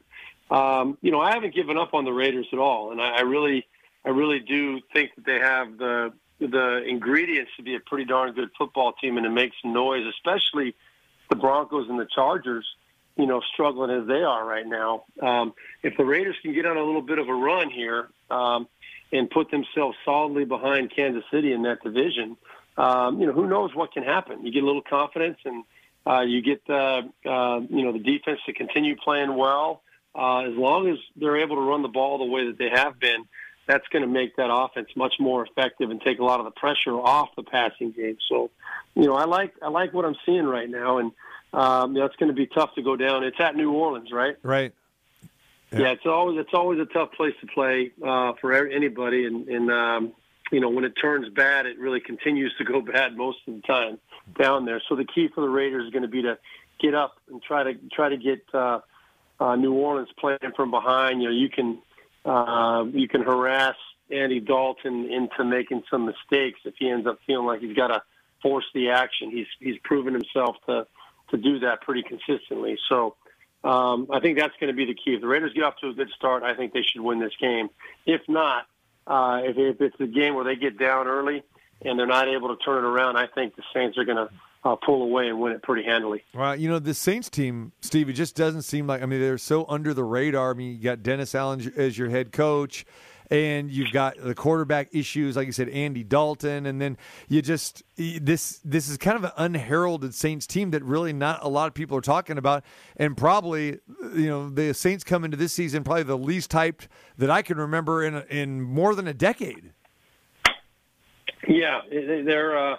um, 0.49 0.97
you 1.01 1.12
know, 1.12 1.19
I 1.19 1.33
haven't 1.33 1.53
given 1.53 1.77
up 1.77 1.93
on 1.93 2.05
the 2.05 2.12
Raiders 2.12 2.47
at 2.51 2.59
all, 2.59 2.91
and 2.91 3.01
I, 3.01 3.17
I 3.17 3.21
really, 3.21 3.67
I 4.05 4.09
really 4.09 4.39
do 4.39 4.79
think 4.93 5.15
that 5.15 5.25
they 5.25 5.39
have 5.39 5.77
the 5.77 6.13
the 6.39 6.83
ingredients 6.88 7.51
to 7.57 7.63
be 7.63 7.75
a 7.75 7.79
pretty 7.81 8.05
darn 8.05 8.31
good 8.33 8.49
football 8.57 8.93
team 8.93 9.17
and 9.17 9.25
to 9.25 9.29
make 9.29 9.51
some 9.62 9.73
noise, 9.73 10.05
especially 10.07 10.73
the 11.29 11.35
Broncos 11.35 11.89
and 11.89 11.99
the 11.99 12.07
Chargers. 12.13 12.65
You 13.17 13.25
know, 13.25 13.41
struggling 13.53 13.91
as 13.91 14.07
they 14.07 14.23
are 14.23 14.45
right 14.45 14.65
now. 14.65 15.03
Um, 15.21 15.53
if 15.83 15.97
the 15.97 16.05
Raiders 16.05 16.38
can 16.41 16.53
get 16.53 16.65
on 16.65 16.77
a 16.77 16.83
little 16.83 17.01
bit 17.01 17.19
of 17.19 17.27
a 17.27 17.33
run 17.33 17.69
here 17.69 18.07
um, 18.31 18.65
and 19.12 19.29
put 19.29 19.51
themselves 19.51 19.97
solidly 20.05 20.45
behind 20.45 20.95
Kansas 20.95 21.25
City 21.29 21.51
in 21.51 21.63
that 21.63 21.83
division, 21.83 22.38
um, 22.77 23.19
you 23.19 23.27
know, 23.27 23.33
who 23.33 23.45
knows 23.45 23.75
what 23.75 23.91
can 23.91 24.03
happen? 24.03 24.45
You 24.45 24.53
get 24.53 24.63
a 24.63 24.65
little 24.65 24.81
confidence 24.81 25.38
and 25.43 25.65
uh, 26.07 26.21
you 26.21 26.41
get 26.41 26.65
the, 26.65 27.09
uh, 27.25 27.59
you 27.69 27.83
know, 27.83 27.91
the 27.91 27.99
defense 27.99 28.39
to 28.45 28.53
continue 28.53 28.95
playing 28.95 29.35
well. 29.35 29.81
Uh, 30.15 30.39
as 30.39 30.56
long 30.56 30.89
as 30.89 30.98
they're 31.15 31.38
able 31.38 31.56
to 31.56 31.62
run 31.62 31.82
the 31.82 31.88
ball 31.88 32.17
the 32.17 32.26
way 32.26 32.48
that 32.48 32.58
they 32.58 32.69
have 32.69 33.00
been, 33.00 33.26
that's 33.67 33.88
going 33.89 34.02
to 34.02 34.08
make 34.08 34.36
that 34.38 34.52
offense 34.52 34.89
much 34.95 35.13
more 35.19 35.45
effective 35.45 35.91
and 35.91 36.02
take 36.02 36.17
a 36.19 36.24
lot 36.24 36.39
of 36.39 36.45
the 36.45 36.52
pressure 36.52 36.93
off 36.93 37.30
the 37.36 37.43
passing 37.43 37.91
game. 37.91 38.17
So, 38.28 38.50
you 38.95 39.06
know, 39.06 39.13
I 39.13 39.26
like 39.26 39.54
I 39.62 39.69
like 39.69 39.93
what 39.93 40.06
I'm 40.06 40.15
seeing 40.26 40.45
right 40.45 40.69
now, 40.69 40.98
and 40.98 41.12
um, 41.54 41.93
you 41.93 42.00
know, 42.00 42.06
it's 42.06 42.15
going 42.15 42.30
to 42.30 42.36
be 42.36 42.48
tough 42.48 42.74
to 42.76 42.82
go 42.82 42.95
down. 42.95 43.24
It's 43.24 43.39
at 43.39 43.56
New 43.56 43.72
Orleans, 43.72 44.12
right? 44.12 44.36
Right. 44.41 44.74
Yeah, 45.72 45.80
yeah 45.80 45.91
it's 45.91 46.06
always 46.06 46.39
it's 46.39 46.54
always 46.54 46.80
a 46.80 46.86
tough 46.86 47.12
place 47.13 47.36
to 47.41 47.48
play 47.48 47.91
uh, 48.04 48.34
for 48.41 48.67
anybody, 48.67 49.26
and, 49.26 49.48
and 49.48 49.72
um, 49.72 50.13
you 50.52 50.60
know 50.60 50.69
when 50.69 50.84
it 50.84 50.93
turns 51.00 51.30
bad, 51.30 51.67
it 51.67 51.78
really 51.78 52.00
continues 52.00 52.54
to 52.58 52.63
go 52.63 52.82
bad 52.93 53.15
most 53.15 53.38
of 53.48 53.54
the 53.54 53.62
time 53.62 54.00
down 54.39 54.65
there. 54.65 54.82
So 54.89 54.95
the 54.95 55.06
key 55.06 55.30
for 55.34 55.41
the 55.41 55.50
Raiders 55.50 55.86
is 55.86 55.91
going 55.91 56.04
to 56.04 56.10
be 56.10 56.24
to 56.24 56.39
get 56.80 56.95
up 56.95 57.17
and 57.30 57.41
try 57.41 57.63
to 57.63 57.74
try 57.93 58.10
to 58.10 58.17
get 58.17 58.41
uh, 58.54 58.80
uh, 59.39 59.56
New 59.56 59.73
Orleans 59.73 60.10
playing 60.19 60.39
from 60.56 60.71
behind. 60.71 61.21
You 61.21 61.30
know, 61.30 61.36
you 61.36 61.49
can 61.49 61.80
uh, 62.25 62.86
you 62.91 63.08
can 63.08 63.21
harass 63.21 63.75
Andy 64.12 64.39
Dalton 64.39 65.12
into 65.12 65.43
making 65.43 65.84
some 65.89 66.06
mistakes 66.06 66.60
if 66.65 66.75
he 66.78 66.89
ends 66.89 67.08
up 67.08 67.19
feeling 67.25 67.45
like 67.45 67.62
he's 67.62 67.75
got 67.75 67.88
to 67.88 68.02
force 68.41 68.65
the 68.73 68.89
action. 68.89 69.32
He's 69.32 69.47
he's 69.60 69.80
proven 69.84 70.13
himself 70.13 70.58
to 70.67 70.86
to 71.32 71.38
do 71.38 71.60
that 71.60 71.82
pretty 71.82 72.04
consistently. 72.04 72.78
So 72.89 73.15
um, 73.63 74.08
I 74.12 74.19
think 74.19 74.39
that's 74.39 74.54
going 74.60 74.71
to 74.71 74.75
be 74.75 74.86
the 74.86 74.95
key. 74.95 75.13
If 75.13 75.21
the 75.21 75.28
Raiders 75.28 75.54
get 75.54 75.63
off 75.63 75.75
to 75.82 75.89
a 75.89 75.93
good 75.93 76.10
start, 76.15 76.43
I 76.43 76.56
think 76.56 76.73
they 76.73 76.82
should 76.82 77.02
win 77.02 77.19
this 77.19 77.34
game. 77.39 77.69
If 78.06 78.21
not, 78.28 78.65
uh, 79.06 79.41
if, 79.43 79.58
if 79.58 79.82
it's 79.82 79.99
a 79.99 80.08
game 80.08 80.36
where 80.36 80.45
they 80.45 80.56
get 80.56 80.80
down 80.80 81.08
early 81.08 81.43
and 81.84 81.97
they're 81.99 82.08
not 82.08 82.28
able 82.28 82.56
to 82.56 82.63
turn 82.63 82.84
it 82.84 82.88
around, 82.88 83.17
I 83.17 83.28
think 83.28 83.56
the 83.56 83.63
Saints 83.73 83.97
are 83.97 84.06
going 84.06 84.17
to 84.17 84.30
uh, 84.63 84.76
pull 84.76 85.04
away 85.04 85.30
and 85.30 85.39
win 85.39 85.54
it 85.54 85.63
pretty 85.63 85.84
handily. 85.84 86.24
Well, 86.34 86.56
you 86.56 86.69
know, 86.69 86.80
the 86.80 86.93
Saints 86.93 87.30
team, 87.30 87.72
Steve, 87.82 88.10
it 88.10 88.13
just 88.13 88.36
doesn't 88.36 88.63
seem 88.63 88.88
like, 88.88 89.02
I 89.02 89.06
mean, 89.06 89.22
they're 89.22 89.38
so 89.38 89.65
under 89.69 89.93
the 89.93 90.04
radar. 90.04 90.52
I 90.52 90.54
mean, 90.54 90.76
you 90.76 90.84
got 90.84 91.04
Dennis 91.04 91.34
Allen 91.34 91.74
as 91.78 91.98
your 91.98 92.10
head 92.10 92.32
coach, 92.32 92.86
and 93.32 93.69
you've 93.69 93.91
got 93.91 94.17
the 94.17 94.34
quarterback 94.34 94.89
issues, 94.91 95.36
like 95.36 95.45
you 95.45 95.52
said, 95.52 95.69
Andy 95.69 96.04
Dalton, 96.04 96.65
and 96.65 96.82
then 96.82 96.98
you 97.28 97.43
just, 97.43 97.84
this 97.95 98.60
this 98.65 98.89
is 98.89 98.98
kind 98.98 99.17
of 99.17 99.24
an 99.24 99.32
unheralded 99.38 100.15
Saints 100.15 100.48
team 100.48 100.72
that 100.72 100.84
really 100.84 101.13
not 101.13 101.43
a 101.43 101.48
lot 101.48 101.67
of 101.67 101.76
people 101.76 101.95
are 101.95 102.02
talking 102.02 102.39
about, 102.39 102.63
and 102.98 103.15
probably, 103.15 103.80
you 104.15 104.28
know, 104.28 104.50
the 104.50 104.74
Saints 104.74 105.04
come 105.04 105.24
into 105.24 105.38
this 105.38 105.54
season 105.54 105.84
probably 105.84 106.04
the 106.04 106.17
least 106.17 106.52
hyped 106.52 106.88
that 107.17 107.30
I 107.30 107.43
can 107.43 107.58
remember 107.58 108.04
in, 108.04 108.15
in 108.30 108.63
more 108.63 108.95
than 108.95 109.08
a 109.08 109.13
decade. 109.13 109.74
Yeah, 111.48 111.82
they're, 111.91 112.58
uh, 112.58 112.78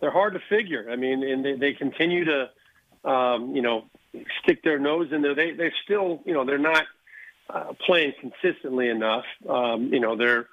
they're 0.00 0.10
hard 0.10 0.34
to 0.34 0.40
figure. 0.48 0.88
I 0.90 0.96
mean, 0.96 1.22
and 1.22 1.44
they, 1.44 1.54
they 1.54 1.72
continue 1.72 2.24
to, 2.24 3.08
um, 3.08 3.54
you 3.54 3.62
know, 3.62 3.84
stick 4.42 4.62
their 4.62 4.78
nose 4.78 5.08
in 5.12 5.22
there. 5.22 5.34
They 5.34 5.52
they 5.52 5.72
still, 5.84 6.20
you 6.24 6.34
know, 6.34 6.44
they're 6.44 6.58
not 6.58 6.84
uh, 7.50 7.72
playing 7.86 8.12
consistently 8.20 8.88
enough. 8.88 9.24
Um, 9.48 9.92
you 9.92 10.00
know, 10.00 10.16
they're 10.16 10.46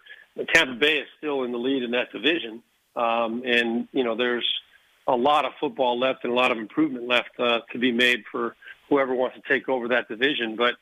Tampa 0.54 0.74
Bay 0.74 0.98
is 0.98 1.08
still 1.18 1.44
in 1.44 1.52
the 1.52 1.58
lead 1.58 1.84
in 1.84 1.92
that 1.92 2.12
division, 2.12 2.62
um, 2.96 3.44
and 3.46 3.88
you 3.92 4.04
know, 4.04 4.16
there's 4.16 4.48
a 5.08 5.16
lot 5.16 5.46
of 5.46 5.52
football 5.60 6.00
left 6.00 6.24
and 6.24 6.34
a 6.34 6.36
lot 6.36 6.52
of 6.52 6.58
improvement 6.58 7.08
left 7.08 7.40
uh, 7.40 7.60
to 7.72 7.80
be 7.80 7.92
made 7.92 8.24
for 8.32 8.56
whoever 8.90 9.14
wants 9.14 9.36
to 9.36 9.42
take 9.48 9.70
over 9.70 9.90
that 9.90 10.08
division. 10.08 10.56
But 10.56 10.76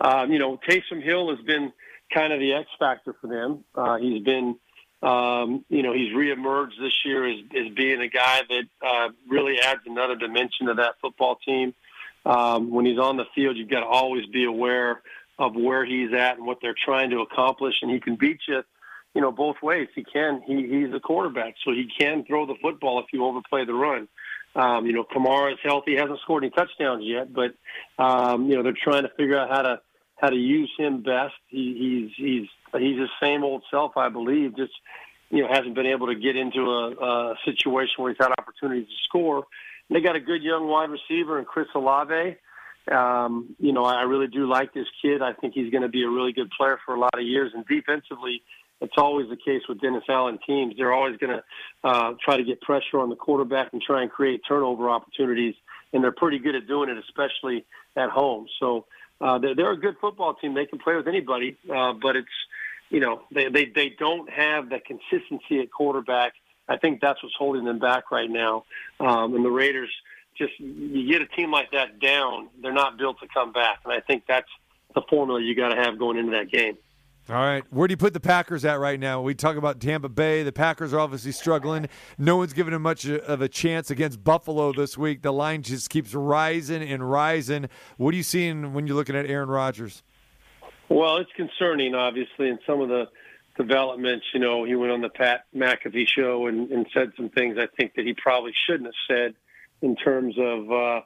um, 0.00 0.32
you 0.32 0.38
know, 0.38 0.58
Taysom 0.68 1.02
Hill 1.02 1.34
has 1.34 1.44
been 1.44 1.72
kind 2.12 2.32
of 2.32 2.40
the 2.40 2.52
X 2.52 2.68
factor 2.78 3.14
for 3.20 3.26
them. 3.26 3.64
Uh, 3.74 3.96
he's 3.96 4.22
been 4.22 4.56
um, 5.02 5.64
you 5.68 5.82
know, 5.82 5.94
he's 5.94 6.12
reemerged 6.12 6.78
this 6.78 6.92
year 7.04 7.26
as, 7.26 7.38
as 7.56 7.72
being 7.74 8.00
a 8.00 8.08
guy 8.08 8.42
that 8.48 8.64
uh, 8.86 9.08
really 9.28 9.58
adds 9.60 9.80
another 9.86 10.16
dimension 10.16 10.66
to 10.66 10.74
that 10.74 10.96
football 11.00 11.36
team. 11.36 11.74
Um, 12.26 12.70
when 12.70 12.84
he's 12.84 12.98
on 12.98 13.16
the 13.16 13.24
field, 13.34 13.56
you've 13.56 13.70
got 13.70 13.80
to 13.80 13.86
always 13.86 14.26
be 14.26 14.44
aware 14.44 15.00
of 15.38 15.54
where 15.54 15.86
he's 15.86 16.12
at 16.12 16.36
and 16.36 16.46
what 16.46 16.58
they're 16.60 16.74
trying 16.84 17.10
to 17.10 17.20
accomplish, 17.20 17.74
and 17.80 17.90
he 17.90 17.98
can 17.98 18.16
beat 18.16 18.40
you, 18.46 18.62
you 19.14 19.22
know, 19.22 19.32
both 19.32 19.56
ways. 19.62 19.88
He 19.94 20.04
can. 20.04 20.42
He, 20.46 20.66
he's 20.68 20.94
a 20.94 21.00
quarterback, 21.00 21.54
so 21.64 21.72
he 21.72 21.88
can 21.98 22.24
throw 22.26 22.44
the 22.44 22.56
football 22.60 23.00
if 23.00 23.06
you 23.10 23.24
overplay 23.24 23.64
the 23.64 23.72
run. 23.72 24.06
Um, 24.54 24.84
you 24.84 24.92
know, 24.92 25.04
Kamara 25.04 25.52
is 25.52 25.58
healthy, 25.62 25.96
hasn't 25.96 26.20
scored 26.20 26.44
any 26.44 26.50
touchdowns 26.50 27.04
yet, 27.06 27.32
but 27.32 27.54
um, 27.98 28.50
you 28.50 28.56
know 28.56 28.62
they're 28.62 28.76
trying 28.84 29.04
to 29.04 29.10
figure 29.16 29.38
out 29.38 29.48
how 29.48 29.62
to 29.62 29.80
how 30.20 30.28
to 30.28 30.36
use 30.36 30.70
him 30.78 31.02
best. 31.02 31.34
He, 31.48 32.10
he's 32.16 32.24
he's 32.24 32.48
he's 32.80 32.98
the 32.98 33.08
same 33.22 33.42
old 33.42 33.62
self, 33.70 33.96
I 33.96 34.08
believe. 34.08 34.56
Just 34.56 34.72
you 35.30 35.42
know, 35.42 35.48
hasn't 35.48 35.74
been 35.74 35.86
able 35.86 36.08
to 36.08 36.14
get 36.14 36.36
into 36.36 36.60
a, 36.60 36.90
a 36.90 37.34
situation 37.44 37.94
where 37.98 38.12
he's 38.12 38.18
had 38.20 38.32
opportunities 38.38 38.88
to 38.88 38.94
score. 39.04 39.46
And 39.88 39.96
they 39.96 40.00
got 40.00 40.16
a 40.16 40.20
good 40.20 40.42
young 40.42 40.66
wide 40.66 40.90
receiver 40.90 41.38
in 41.38 41.44
Chris 41.44 41.68
Olave. 41.74 42.36
Um, 42.90 43.54
you 43.58 43.72
know, 43.72 43.84
I 43.84 44.02
really 44.02 44.26
do 44.26 44.48
like 44.48 44.74
this 44.74 44.86
kid. 45.00 45.22
I 45.22 45.32
think 45.32 45.54
he's 45.54 45.70
going 45.70 45.82
to 45.82 45.88
be 45.88 46.02
a 46.02 46.08
really 46.08 46.32
good 46.32 46.50
player 46.50 46.78
for 46.84 46.94
a 46.94 46.98
lot 46.98 47.14
of 47.14 47.22
years. 47.22 47.52
And 47.54 47.64
defensively, 47.66 48.42
it's 48.80 48.94
always 48.96 49.28
the 49.28 49.36
case 49.36 49.62
with 49.68 49.80
Dennis 49.80 50.04
Allen 50.08 50.38
teams. 50.44 50.74
They're 50.76 50.92
always 50.92 51.16
going 51.18 51.38
to 51.38 51.44
uh, 51.84 52.14
try 52.24 52.36
to 52.36 52.44
get 52.44 52.60
pressure 52.60 52.98
on 52.98 53.08
the 53.08 53.16
quarterback 53.16 53.72
and 53.72 53.80
try 53.80 54.02
and 54.02 54.10
create 54.10 54.40
turnover 54.48 54.90
opportunities. 54.90 55.54
And 55.92 56.02
they're 56.02 56.12
pretty 56.12 56.38
good 56.38 56.56
at 56.56 56.66
doing 56.66 56.88
it, 56.88 56.96
especially 56.98 57.64
at 57.96 58.10
home. 58.10 58.46
So 58.58 58.86
uh, 59.20 59.38
they're, 59.38 59.54
they're 59.54 59.72
a 59.72 59.76
good 59.76 59.96
football 60.00 60.34
team. 60.34 60.54
They 60.54 60.66
can 60.66 60.78
play 60.78 60.96
with 60.96 61.08
anybody, 61.08 61.56
uh, 61.72 61.92
but 61.92 62.16
it's 62.16 62.28
you 62.90 62.98
know, 62.98 63.22
they, 63.30 63.48
they, 63.48 63.66
they 63.66 63.88
don't 63.88 64.28
have 64.28 64.68
the 64.68 64.80
consistency 64.80 65.60
at 65.60 65.70
quarterback. 65.70 66.34
I 66.68 66.76
think 66.76 67.00
that's 67.00 67.22
what's 67.22 67.34
holding 67.36 67.64
them 67.64 67.78
back 67.78 68.10
right 68.10 68.28
now. 68.28 68.64
Um, 68.98 69.34
and 69.34 69.44
the 69.44 69.50
Raiders 69.50 69.90
just, 70.36 70.58
you 70.58 71.10
get 71.10 71.22
a 71.22 71.26
team 71.26 71.50
like 71.50 71.70
that 71.70 72.00
down, 72.00 72.48
they're 72.60 72.72
not 72.72 72.98
built 72.98 73.20
to 73.20 73.28
come 73.32 73.52
back. 73.52 73.78
And 73.84 73.92
I 73.92 74.00
think 74.00 74.24
that's 74.26 74.48
the 74.94 75.02
formula 75.08 75.40
you 75.40 75.54
got 75.54 75.68
to 75.68 75.76
have 75.76 75.98
going 75.98 76.18
into 76.18 76.32
that 76.32 76.50
game. 76.50 76.76
All 77.30 77.36
right. 77.36 77.62
Where 77.70 77.86
do 77.86 77.92
you 77.92 77.96
put 77.96 78.12
the 78.12 78.18
Packers 78.18 78.64
at 78.64 78.80
right 78.80 78.98
now? 78.98 79.22
We 79.22 79.36
talk 79.36 79.56
about 79.56 79.78
Tampa 79.78 80.08
Bay. 80.08 80.42
The 80.42 80.50
Packers 80.50 80.92
are 80.92 80.98
obviously 80.98 81.30
struggling. 81.30 81.88
No 82.18 82.36
one's 82.36 82.52
giving 82.52 82.72
them 82.72 82.82
much 82.82 83.06
of 83.06 83.40
a 83.40 83.48
chance 83.48 83.88
against 83.88 84.24
Buffalo 84.24 84.72
this 84.72 84.98
week. 84.98 85.22
The 85.22 85.32
line 85.32 85.62
just 85.62 85.90
keeps 85.90 86.12
rising 86.12 86.82
and 86.82 87.08
rising. 87.08 87.68
What 87.98 88.14
are 88.14 88.16
you 88.16 88.24
seeing 88.24 88.72
when 88.72 88.88
you're 88.88 88.96
looking 88.96 89.14
at 89.14 89.26
Aaron 89.26 89.48
Rodgers? 89.48 90.02
Well, 90.88 91.18
it's 91.18 91.30
concerning, 91.36 91.94
obviously, 91.94 92.48
and 92.48 92.58
some 92.66 92.80
of 92.80 92.88
the 92.88 93.04
developments. 93.56 94.26
You 94.34 94.40
know, 94.40 94.64
he 94.64 94.74
went 94.74 94.90
on 94.90 95.00
the 95.00 95.08
Pat 95.08 95.44
McAfee 95.54 96.08
show 96.08 96.48
and, 96.48 96.68
and 96.72 96.84
said 96.92 97.12
some 97.16 97.28
things 97.28 97.58
I 97.60 97.68
think 97.76 97.94
that 97.94 98.06
he 98.06 98.14
probably 98.14 98.54
shouldn't 98.66 98.86
have 98.86 98.94
said 99.06 99.34
in 99.82 99.94
terms 99.94 100.34
of, 100.36 100.72
uh, 100.72 101.00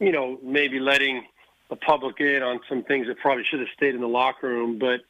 you 0.00 0.10
know, 0.10 0.40
maybe 0.42 0.80
letting 0.80 1.22
the 1.70 1.76
public 1.76 2.18
in 2.18 2.42
on 2.42 2.58
some 2.68 2.82
things 2.82 3.06
that 3.06 3.18
probably 3.18 3.44
should 3.48 3.60
have 3.60 3.68
stayed 3.76 3.94
in 3.94 4.00
the 4.00 4.08
locker 4.08 4.48
room. 4.48 4.80
But, 4.80 5.02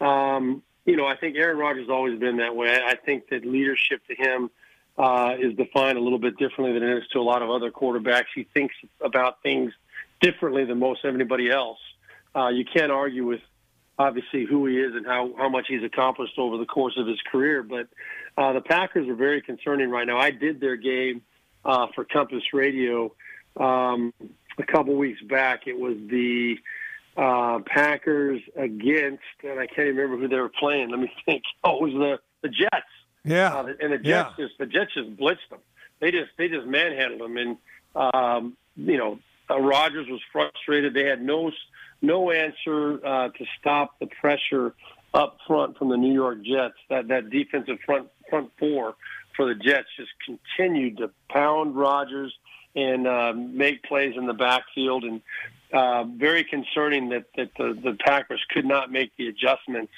um, 0.00 0.62
you 0.84 0.96
know, 0.96 1.06
I 1.06 1.16
think 1.16 1.36
Aaron 1.36 1.58
Rodgers 1.58 1.84
has 1.84 1.90
always 1.90 2.18
been 2.18 2.36
that 2.38 2.54
way. 2.54 2.68
I 2.68 2.94
think 2.94 3.28
that 3.30 3.44
leadership 3.44 4.00
to 4.08 4.14
him 4.14 4.50
uh, 4.96 5.34
is 5.38 5.54
defined 5.56 5.98
a 5.98 6.00
little 6.00 6.18
bit 6.18 6.36
differently 6.38 6.78
than 6.78 6.88
it 6.88 6.98
is 6.98 7.04
to 7.12 7.18
a 7.18 7.22
lot 7.22 7.42
of 7.42 7.50
other 7.50 7.70
quarterbacks. 7.70 8.26
He 8.34 8.44
thinks 8.54 8.74
about 9.00 9.42
things 9.42 9.72
differently 10.20 10.64
than 10.64 10.78
most 10.78 11.04
anybody 11.04 11.50
else. 11.50 11.78
Uh, 12.34 12.48
you 12.48 12.64
can't 12.64 12.92
argue 12.92 13.26
with 13.26 13.40
obviously 13.98 14.44
who 14.44 14.66
he 14.66 14.78
is 14.78 14.94
and 14.94 15.06
how, 15.06 15.32
how 15.36 15.48
much 15.48 15.66
he's 15.68 15.82
accomplished 15.82 16.38
over 16.38 16.58
the 16.58 16.66
course 16.66 16.94
of 16.98 17.06
his 17.06 17.20
career. 17.30 17.62
But 17.62 17.88
uh, 18.36 18.52
the 18.52 18.60
Packers 18.60 19.08
are 19.08 19.14
very 19.14 19.42
concerning 19.42 19.90
right 19.90 20.06
now. 20.06 20.18
I 20.18 20.30
did 20.30 20.60
their 20.60 20.76
game 20.76 21.22
uh, 21.64 21.86
for 21.94 22.04
Compass 22.04 22.44
Radio 22.52 23.12
um, 23.56 24.12
a 24.58 24.62
couple 24.62 24.94
weeks 24.94 25.22
back. 25.22 25.66
It 25.66 25.78
was 25.78 25.96
the 26.08 26.58
uh, 27.16 27.60
Packers 27.66 28.42
against, 28.56 29.22
and 29.42 29.58
I 29.58 29.66
can't 29.66 29.88
remember 29.88 30.16
who 30.16 30.28
they 30.28 30.36
were 30.36 30.50
playing. 30.50 30.90
Let 30.90 31.00
me 31.00 31.10
think. 31.24 31.42
Oh, 31.64 31.84
it 31.84 31.92
was 31.92 31.92
the 31.92 32.20
the 32.42 32.48
Jets. 32.48 32.86
Yeah, 33.24 33.54
uh, 33.54 33.72
and 33.80 33.92
the 33.92 33.98
Jets 33.98 34.34
yeah. 34.38 34.46
just 34.46 34.58
the 34.58 34.66
Jets 34.66 34.94
just 34.94 35.16
blitzed 35.16 35.48
them. 35.50 35.60
They 36.00 36.10
just 36.10 36.30
they 36.36 36.48
just 36.48 36.66
manhandled 36.66 37.20
them, 37.20 37.36
and 37.36 37.56
um, 37.94 38.56
you 38.76 38.98
know 38.98 39.18
uh, 39.50 39.58
Rodgers 39.58 40.08
was 40.08 40.20
frustrated. 40.32 40.94
They 40.94 41.04
had 41.04 41.22
no 41.22 41.50
no 42.02 42.30
answer 42.30 43.04
uh, 43.04 43.28
to 43.30 43.46
stop 43.58 43.98
the 43.98 44.06
pressure 44.06 44.74
up 45.14 45.38
front 45.46 45.78
from 45.78 45.88
the 45.88 45.96
New 45.96 46.12
York 46.12 46.42
Jets. 46.42 46.76
That 46.90 47.08
that 47.08 47.30
defensive 47.30 47.78
front 47.84 48.08
front 48.28 48.50
four 48.58 48.94
for 49.36 49.46
the 49.46 49.54
Jets 49.54 49.88
just 49.96 50.10
continued 50.24 50.98
to 50.98 51.10
pound 51.28 51.76
Rodgers 51.76 52.34
and 52.74 53.06
uh, 53.06 53.32
make 53.34 53.82
plays 53.84 54.14
in 54.16 54.26
the 54.26 54.34
backfield, 54.34 55.04
and 55.04 55.22
uh, 55.76 56.04
very 56.04 56.42
concerning 56.42 57.10
that 57.10 57.26
that 57.36 57.50
the, 57.58 57.78
the 57.82 57.96
Packers 58.04 58.42
could 58.48 58.64
not 58.64 58.90
make 58.90 59.14
the 59.16 59.28
adjustments. 59.28 59.92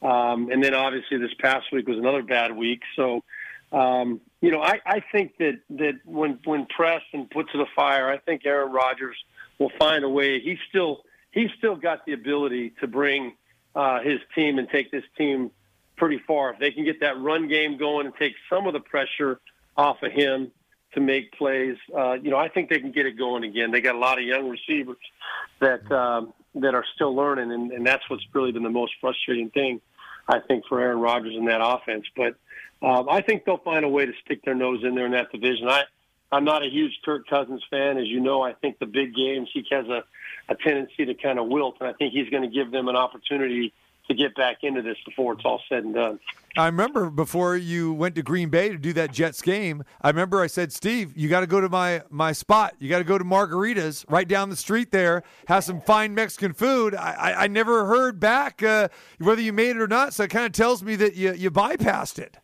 Um, 0.00 0.50
and 0.50 0.64
then 0.64 0.74
obviously 0.74 1.18
this 1.18 1.34
past 1.38 1.66
week 1.70 1.86
was 1.86 1.98
another 1.98 2.22
bad 2.22 2.56
week. 2.56 2.80
So, 2.96 3.24
um, 3.72 4.20
you 4.40 4.50
know, 4.50 4.62
I, 4.62 4.80
I 4.86 5.02
think 5.12 5.36
that 5.38 5.58
that 5.70 6.00
when 6.06 6.38
when 6.44 6.66
pressed 6.66 7.12
and 7.12 7.28
put 7.28 7.50
to 7.50 7.58
the 7.58 7.66
fire, 7.76 8.10
I 8.10 8.16
think 8.18 8.46
Aaron 8.46 8.72
Rodgers 8.72 9.16
will 9.58 9.72
find 9.78 10.02
a 10.02 10.08
way. 10.08 10.40
He's 10.40 10.58
still 10.70 11.02
he's 11.32 11.50
still 11.58 11.76
got 11.76 12.06
the 12.06 12.14
ability 12.14 12.72
to 12.80 12.86
bring 12.86 13.34
uh, 13.74 14.00
his 14.00 14.20
team 14.34 14.58
and 14.58 14.66
take 14.70 14.90
this 14.90 15.04
team 15.18 15.50
pretty 15.96 16.22
far. 16.26 16.54
If 16.54 16.58
they 16.58 16.70
can 16.70 16.84
get 16.84 17.00
that 17.00 17.20
run 17.20 17.48
game 17.48 17.76
going 17.76 18.06
and 18.06 18.14
take 18.16 18.32
some 18.48 18.66
of 18.66 18.72
the 18.72 18.80
pressure 18.80 19.40
off 19.76 20.02
of 20.02 20.10
him 20.10 20.52
to 20.94 21.00
make 21.00 21.32
plays, 21.32 21.76
uh, 21.96 22.14
you 22.14 22.30
know, 22.30 22.36
I 22.36 22.48
think 22.48 22.70
they 22.70 22.80
can 22.80 22.92
get 22.92 23.06
it 23.06 23.18
going 23.18 23.44
again. 23.44 23.70
They 23.70 23.80
got 23.80 23.94
a 23.94 23.98
lot 23.98 24.18
of 24.18 24.24
young 24.24 24.48
receivers 24.48 24.96
that 25.60 25.90
um, 25.92 26.32
that 26.54 26.74
are 26.74 26.84
still 26.94 27.14
learning, 27.14 27.52
and, 27.52 27.72
and 27.72 27.86
that's 27.86 28.08
what's 28.08 28.24
really 28.32 28.52
been 28.52 28.62
the 28.62 28.70
most 28.70 28.92
frustrating 29.00 29.50
thing, 29.50 29.80
I 30.26 30.40
think, 30.40 30.64
for 30.66 30.80
Aaron 30.80 30.98
Rodgers 30.98 31.34
in 31.36 31.44
that 31.46 31.60
offense. 31.62 32.04
But 32.16 32.36
um, 32.82 33.08
I 33.08 33.20
think 33.20 33.44
they'll 33.44 33.58
find 33.58 33.84
a 33.84 33.88
way 33.88 34.06
to 34.06 34.12
stick 34.24 34.44
their 34.44 34.54
nose 34.54 34.82
in 34.82 34.94
there 34.94 35.06
in 35.06 35.12
that 35.12 35.30
division. 35.30 35.68
I 35.68 35.82
I'm 36.30 36.44
not 36.44 36.62
a 36.62 36.68
huge 36.68 36.92
Kirk 37.04 37.26
Cousins 37.28 37.62
fan, 37.70 37.98
as 37.98 38.06
you 38.06 38.20
know. 38.20 38.42
I 38.42 38.52
think 38.52 38.78
the 38.78 38.86
big 38.86 39.14
games 39.14 39.48
he 39.52 39.64
has 39.70 39.86
a 39.86 40.04
a 40.48 40.54
tendency 40.54 41.04
to 41.04 41.14
kind 41.14 41.38
of 41.38 41.48
wilt, 41.48 41.76
and 41.80 41.88
I 41.88 41.92
think 41.92 42.14
he's 42.14 42.30
going 42.30 42.42
to 42.42 42.48
give 42.48 42.70
them 42.70 42.88
an 42.88 42.96
opportunity 42.96 43.74
to 44.08 44.14
get 44.14 44.34
back 44.34 44.58
into 44.62 44.82
this 44.82 44.96
before 45.04 45.34
it's 45.34 45.44
all 45.44 45.60
said 45.68 45.84
and 45.84 45.94
done. 45.94 46.18
I 46.56 46.66
remember 46.66 47.10
before 47.10 47.56
you 47.56 47.92
went 47.92 48.14
to 48.16 48.22
Green 48.22 48.48
Bay 48.48 48.70
to 48.70 48.78
do 48.78 48.92
that 48.94 49.12
Jets 49.12 49.42
game. 49.42 49.84
I 50.00 50.08
remember 50.08 50.40
I 50.40 50.46
said, 50.46 50.72
Steve, 50.72 51.16
you 51.16 51.28
got 51.28 51.40
to 51.40 51.46
go 51.46 51.60
to 51.60 51.68
my 51.68 52.02
my 52.10 52.32
spot. 52.32 52.74
You 52.78 52.88
got 52.88 52.98
to 52.98 53.04
go 53.04 53.18
to 53.18 53.24
Margaritas 53.24 54.04
right 54.08 54.26
down 54.26 54.50
the 54.50 54.56
street 54.56 54.90
there. 54.90 55.22
Have 55.46 55.64
some 55.64 55.80
fine 55.82 56.14
Mexican 56.14 56.54
food. 56.54 56.94
I, 56.94 57.12
I, 57.12 57.44
I 57.44 57.46
never 57.46 57.86
heard 57.86 58.18
back 58.18 58.62
uh, 58.62 58.88
whether 59.18 59.42
you 59.42 59.52
made 59.52 59.76
it 59.76 59.80
or 59.80 59.88
not. 59.88 60.14
So 60.14 60.24
it 60.24 60.30
kind 60.30 60.46
of 60.46 60.52
tells 60.52 60.82
me 60.82 60.96
that 60.96 61.14
you 61.14 61.32
you 61.34 61.50
bypassed 61.50 62.18
it. 62.18 62.38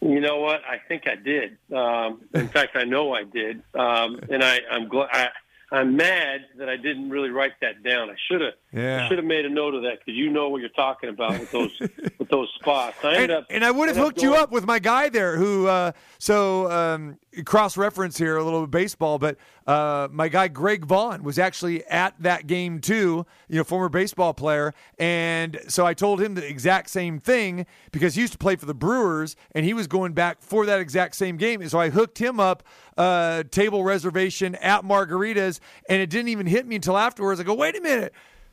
You 0.00 0.20
know 0.20 0.38
what? 0.38 0.62
I 0.64 0.78
think 0.78 1.08
I 1.08 1.16
did. 1.16 1.58
Um, 1.74 2.20
in 2.32 2.48
fact, 2.48 2.76
I 2.76 2.84
know 2.84 3.12
I 3.12 3.24
did, 3.24 3.62
um, 3.74 4.20
and 4.30 4.44
I, 4.44 4.60
I'm 4.70 4.88
glad. 4.88 5.30
I'm 5.70 5.96
mad 5.96 6.46
that 6.56 6.68
I 6.68 6.76
didn't 6.76 7.10
really 7.10 7.28
write 7.28 7.60
that 7.60 7.82
down. 7.82 8.08
I 8.08 8.14
should 8.30 8.40
have. 8.40 8.54
Yeah. 8.72 9.04
I 9.04 9.08
should 9.08 9.18
have 9.18 9.26
made 9.26 9.44
a 9.44 9.50
note 9.50 9.74
of 9.74 9.82
that 9.82 9.98
because 9.98 10.16
you 10.16 10.30
know 10.30 10.48
what 10.48 10.60
you're 10.60 10.70
talking 10.70 11.10
about 11.10 11.38
with 11.38 11.50
those 11.50 11.78
with 12.28 12.38
those 12.38 12.54
spots. 12.54 12.96
I 13.02 13.14
and, 13.14 13.32
up, 13.32 13.46
and 13.50 13.64
I 13.64 13.70
would 13.70 13.88
have 13.88 13.96
hooked 13.96 14.22
you 14.22 14.34
up 14.34 14.50
with 14.50 14.66
my 14.66 14.78
guy 14.78 15.08
there 15.08 15.36
who 15.36 15.66
uh, 15.66 15.92
so 16.18 16.70
um, 16.70 17.18
cross 17.44 17.76
reference 17.76 18.18
here 18.18 18.36
a 18.36 18.44
little 18.44 18.62
bit 18.62 18.70
baseball, 18.70 19.18
but 19.18 19.36
uh, 19.66 20.08
my 20.10 20.28
guy 20.28 20.48
Greg 20.48 20.84
Vaughn 20.84 21.22
was 21.22 21.38
actually 21.38 21.84
at 21.86 22.14
that 22.20 22.46
game 22.46 22.80
too, 22.80 23.26
you 23.48 23.56
know, 23.56 23.64
former 23.64 23.88
baseball 23.88 24.34
player, 24.34 24.74
and 24.98 25.60
so 25.68 25.86
I 25.86 25.94
told 25.94 26.20
him 26.20 26.34
the 26.34 26.46
exact 26.46 26.90
same 26.90 27.18
thing 27.18 27.66
because 27.92 28.14
he 28.14 28.22
used 28.22 28.32
to 28.32 28.38
play 28.38 28.56
for 28.56 28.66
the 28.66 28.74
Brewers 28.74 29.36
and 29.52 29.64
he 29.64 29.74
was 29.74 29.86
going 29.86 30.12
back 30.12 30.40
for 30.40 30.66
that 30.66 30.80
exact 30.80 31.16
same 31.16 31.36
game, 31.36 31.60
and 31.60 31.70
so 31.70 31.78
I 31.80 31.90
hooked 31.90 32.18
him 32.18 32.40
up 32.40 32.62
uh, 32.96 33.44
table 33.50 33.84
reservation 33.84 34.54
at 34.56 34.82
Margaritas, 34.82 35.60
and 35.88 36.02
it 36.02 36.10
didn't 36.10 36.28
even 36.28 36.46
hit 36.46 36.66
me 36.66 36.76
until 36.76 36.98
afterwards. 36.98 37.40
I 37.40 37.44
go, 37.44 37.54
wait 37.54 37.76
a 37.76 37.80
minute. 37.80 38.12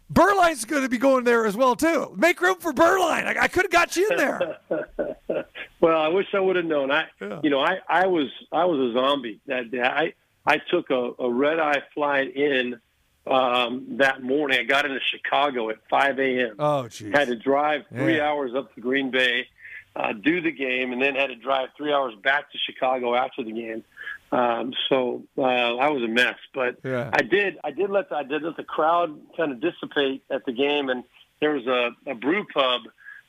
Beuerlein's 0.10 0.66
going 0.66 0.84
to 0.84 0.90
be 0.90 0.98
going 0.98 1.24
there 1.24 1.46
as 1.46 1.56
well 1.58 1.76
too. 1.76 2.14
Make 2.18 2.40
room 2.42 2.58
for 2.60 2.72
Burline. 2.74 3.26
I, 3.26 3.36
I 3.44 3.48
could 3.48 3.64
have 3.64 3.72
got 3.72 3.96
you 3.96 4.08
in 4.10 4.18
there. 4.18 4.58
Well, 5.82 6.00
I 6.02 6.08
wish 6.08 6.28
I 6.34 6.40
would 6.40 6.56
have 6.56 6.66
known. 6.66 6.90
I, 6.90 7.06
Yeah. 7.22 7.42
you 7.44 7.50
know, 7.52 7.60
I, 7.60 7.78
I 7.88 8.08
was 8.08 8.28
I 8.52 8.66
was 8.66 8.80
a 8.80 8.94
zombie 8.94 9.40
that 9.46 9.70
day. 9.70 9.82
I 9.82 10.14
I 10.46 10.58
took 10.58 10.90
a, 10.90 11.12
a 11.20 11.30
red 11.32 11.60
eye 11.60 11.84
flight 11.94 12.36
in 12.36 12.80
um, 13.28 13.98
that 13.98 14.24
morning. 14.24 14.58
I 14.60 14.64
got 14.64 14.86
into 14.86 15.00
Chicago 15.12 15.70
at 15.70 15.78
5 15.90 16.20
a.m. 16.20 16.56
Oh, 16.58 16.88
geez. 16.88 17.12
had 17.14 17.28
to 17.28 17.36
drive 17.36 17.84
three 17.94 18.18
Yeah. 18.18 18.30
hours 18.30 18.56
up 18.56 18.74
to 18.76 18.82
Green 18.82 19.12
Bay, 19.12 19.48
uh, 19.96 20.14
do 20.14 20.42
the 20.42 20.52
game, 20.52 20.92
and 20.92 21.02
then 21.02 21.16
had 21.16 21.28
to 21.28 21.36
drive 21.36 21.70
three 21.78 21.94
hours 21.94 22.14
back 22.24 22.52
to 22.52 22.58
Chicago 22.58 23.16
after 23.16 23.44
the 23.44 23.52
game. 23.52 23.84
Um, 24.32 24.74
so 24.90 25.24
uh, 25.38 25.42
I 25.42 25.90
was 25.90 26.04
a 26.04 26.08
mess, 26.08 26.36
but 26.54 26.78
Yeah. 26.84 27.10
I 27.14 27.22
did 27.22 27.58
I 27.64 27.72
did 27.72 27.90
let 27.90 28.10
the, 28.10 28.16
I 28.16 28.24
did 28.24 28.42
let 28.44 28.58
the 28.58 28.64
crowd 28.64 29.18
kind 29.38 29.52
of 29.52 29.62
dissipate 29.62 30.24
at 30.30 30.46
the 30.46 30.52
game, 30.52 30.90
and 30.90 31.04
there 31.40 31.52
was 31.52 31.66
a, 31.68 31.92
a 32.10 32.16
brew 32.16 32.46
pub, 32.54 32.82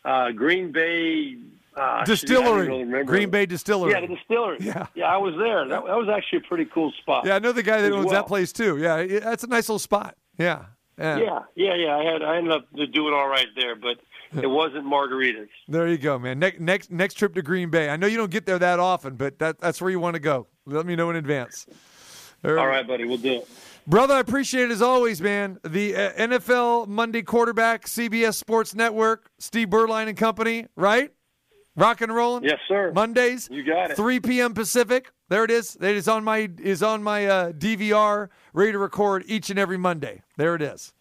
uh, 0.05 0.31
Green 0.33 0.73
Bay 0.73 1.37
uh, 1.77 2.05
Distillery. 2.05 2.69
really. 2.69 3.05
Green 3.05 3.31
Bay 3.31 3.45
Distillery. 3.47 3.93
Yeah, 3.93 4.01
the 4.01 4.09
distillery. 4.09 4.57
Yeah. 4.61 4.87
yeah, 4.95 5.05
I 5.13 5.19
was 5.19 5.35
there. 5.39 5.69
That, 5.69 5.85
that 5.85 5.97
was 5.97 6.09
actually 6.09 6.39
a 6.39 6.49
pretty 6.49 6.65
cool 6.65 6.91
spot. 7.03 7.27
Yeah, 7.27 7.37
I 7.37 7.39
know 7.39 7.53
the 7.53 7.63
guy 7.63 7.83
that 7.83 7.93
owns 7.93 8.07
well. 8.07 8.15
that 8.15 8.27
place 8.27 8.53
too. 8.53 8.79
Yeah, 8.79 9.05
that's 9.21 9.45
a 9.45 9.49
nice 9.49 9.69
little 9.69 9.79
spot. 9.79 10.17
Yeah. 10.39 10.65
Yeah. 10.99 11.19
Yeah, 11.19 11.41
yeah, 11.55 11.75
yeah. 11.75 11.97
I 11.97 12.05
had 12.05 12.23
I 12.23 12.37
ended 12.39 12.53
up 12.55 12.67
doing 12.73 13.13
all 13.13 13.29
right 13.29 13.49
there, 13.55 13.77
but 13.77 13.99
it 14.35 14.47
wasn't 14.47 14.85
margaritas. 14.85 15.49
There 15.69 15.89
you 15.89 15.99
go, 15.99 16.19
man. 16.19 16.39
Next 16.39 16.61
next 16.61 16.91
next 16.91 17.15
trip 17.15 17.35
to 17.35 17.43
Green 17.43 17.71
Bay. 17.71 17.89
I 17.89 17.97
know 17.97 18.07
you 18.07 18.17
don't 18.17 18.31
get 18.31 18.47
there 18.47 18.59
that 18.59 18.79
often, 18.79 19.17
but 19.17 19.39
that 19.39 19.61
that's 19.61 19.81
where 19.81 19.91
you 19.91 20.01
want 20.01 20.15
to 20.15 20.21
go. 20.21 20.47
Let 20.65 20.87
me 20.87 20.97
know 20.97 21.11
in 21.11 21.17
advance. 21.17 21.67
All 22.45 22.53
right, 22.67 22.87
buddy, 22.87 23.05
we'll 23.05 23.17
do 23.17 23.39
it. 23.39 23.49
Brother, 23.89 24.15
I 24.15 24.21
appreciate 24.21 24.65
it 24.65 24.71
as 24.73 24.83
always, 24.83 25.21
man. 25.21 25.59
The 25.65 25.95
uh, 25.95 26.13
NFL 26.13 26.89
Monday 26.89 27.23
quarterback, 27.23 27.87
CBS 27.87 28.35
Sports 28.35 28.75
Network, 28.75 29.31
Steve 29.39 29.69
Beuerlein 29.69 30.09
and 30.09 30.17
Company, 30.17 30.67
right? 30.77 31.13
Rock 31.77 32.01
and 32.01 32.13
rolling. 32.15 32.43
Yes, 32.45 32.59
sir. 32.67 32.91
Mondays. 32.95 33.49
You 33.51 33.63
got 33.63 33.91
it. 33.91 33.97
3 33.97 34.21
p.m. 34.21 34.55
Pacific. 34.55 35.13
There 35.29 35.45
it 35.45 35.51
is. 35.51 35.77
It 35.77 35.97
is 35.97 36.09
on 36.09 36.25
my 36.25 36.49
is 36.59 36.83
on 36.83 37.03
my 37.03 37.27
uh, 37.27 37.53
DVR, 37.53 38.29
ready 38.53 38.73
to 38.73 38.79
record 38.79 39.25
each 39.27 39.51
and 39.51 39.59
every 39.59 39.77
Monday. 39.77 40.23
There 40.37 40.55
it 40.55 40.63
is. 40.63 40.93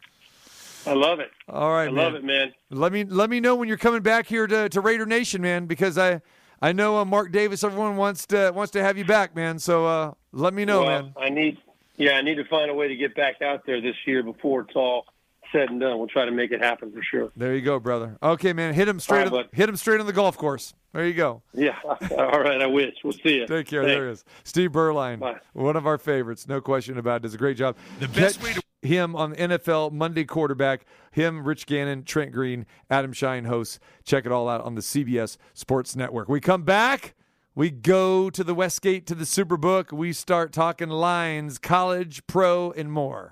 I 0.88 0.94
love 0.94 1.20
it. 1.20 1.32
All 1.50 1.72
right, 1.72 1.88
I 1.88 1.92
man. 1.92 1.96
love 1.96 2.16
it, 2.16 2.24
man. 2.24 2.54
Let 2.70 2.92
me 2.92 3.04
let 3.04 3.30
me 3.30 3.40
know 3.40 3.56
when 3.56 3.68
you're 3.68 3.78
coming 3.78 4.02
back 4.02 4.28
here 4.28 4.48
to, 4.48 4.70
to 4.70 4.82
Raider 4.82 5.06
Nation, 5.06 5.42
man, 5.42 5.66
because 5.66 5.98
I 5.98 6.22
I 6.62 6.72
know 6.72 6.98
uh, 6.98 7.06
Mark 7.06 7.32
Davis, 7.32 7.64
everyone 7.64 7.98
wants 7.98 8.26
to 8.28 8.52
wants 8.56 8.72
to 8.74 8.84
have 8.84 8.98
you 8.98 9.06
back, 9.06 9.36
man. 9.36 9.60
So 9.60 9.86
uh, 9.86 10.14
let 10.32 10.54
me 10.54 10.66
know, 10.66 10.84
well, 10.84 11.04
man. 11.04 11.14
I 11.18 11.30
need, 11.30 11.58
yeah, 11.98 12.14
I 12.14 12.22
need 12.22 12.36
to 12.36 12.46
find 12.46 12.70
a 12.70 12.74
way 12.74 12.88
to 12.88 12.96
get 12.96 13.16
back 13.16 13.42
out 13.42 13.66
there 13.66 13.82
this 13.82 13.96
year 14.06 14.24
before 14.24 14.62
it's 14.62 14.76
all 14.76 15.06
said 15.52 15.70
and 15.70 15.80
done. 15.80 15.98
We'll 15.98 16.08
try 16.08 16.26
to 16.26 16.32
make 16.32 16.52
it 16.52 16.62
happen 16.62 16.92
for 16.92 17.02
sure. 17.04 17.32
There 17.36 17.56
you 17.56 17.62
go, 17.62 17.80
brother. 17.80 18.18
Okay, 18.22 18.54
man. 18.54 18.74
Hit 18.74 18.88
him 18.88 19.00
straight. 19.00 19.20
All 19.20 19.24
right, 19.26 19.34
on, 19.34 19.44
bud. 19.44 19.50
hit 19.54 19.70
him 19.70 19.76
straight 19.76 20.00
on 20.00 20.06
the 20.06 20.14
golf 20.14 20.38
course. 20.38 20.74
There 20.94 21.06
you 21.06 21.14
go. 21.14 21.42
Yeah. 21.54 21.78
all 21.84 22.40
right. 22.42 22.62
I 22.62 22.68
wish. 22.68 22.96
We'll 23.04 23.14
see 23.14 23.36
you. 23.36 23.48
Take 23.48 23.68
care. 23.68 23.84
Thanks. 23.84 23.96
There 23.96 24.06
he 24.06 24.12
is. 24.14 24.26
Steve 24.44 24.72
Beuerlein, 24.72 25.20
Bye. 25.20 25.38
one 25.54 25.76
of 25.76 25.86
our 25.86 25.98
favorites, 25.98 26.48
no 26.48 26.62
question 26.62 26.98
about 26.98 27.18
it. 27.18 27.24
Does 27.24 27.34
a 27.34 27.38
great 27.38 27.58
job. 27.58 27.76
The 28.00 28.08
best 28.08 28.42
way 28.42 28.54
to 28.54 28.62
him 28.86 29.16
on 29.16 29.32
the 29.32 29.36
NFL 29.38 29.92
Monday 29.92 30.24
quarterback. 30.24 30.86
Him, 31.12 31.44
Rich 31.44 31.66
Gannon, 31.66 32.04
Trent 32.04 32.32
Green, 32.32 32.66
Adam 32.90 33.14
Schein 33.14 33.46
hosts. 33.46 33.80
Check 34.04 34.26
it 34.26 34.32
all 34.32 34.48
out 34.48 34.62
on 34.62 34.76
the 34.76 34.82
CBS 34.82 35.38
Sports 35.54 35.96
Network. 35.96 36.30
We 36.30 36.40
come 36.40 36.64
back. 36.64 37.16
We 37.54 37.70
go 37.70 38.30
to 38.30 38.44
the 38.44 38.54
Westgate 38.54 39.06
to 39.08 39.16
the 39.16 39.24
Superbook. 39.24 39.94
We 39.94 40.12
start 40.12 40.52
talking 40.52 40.90
lines, 40.90 41.58
college, 41.58 42.28
pro, 42.28 42.72
and 42.72 42.92
more. 42.92 43.32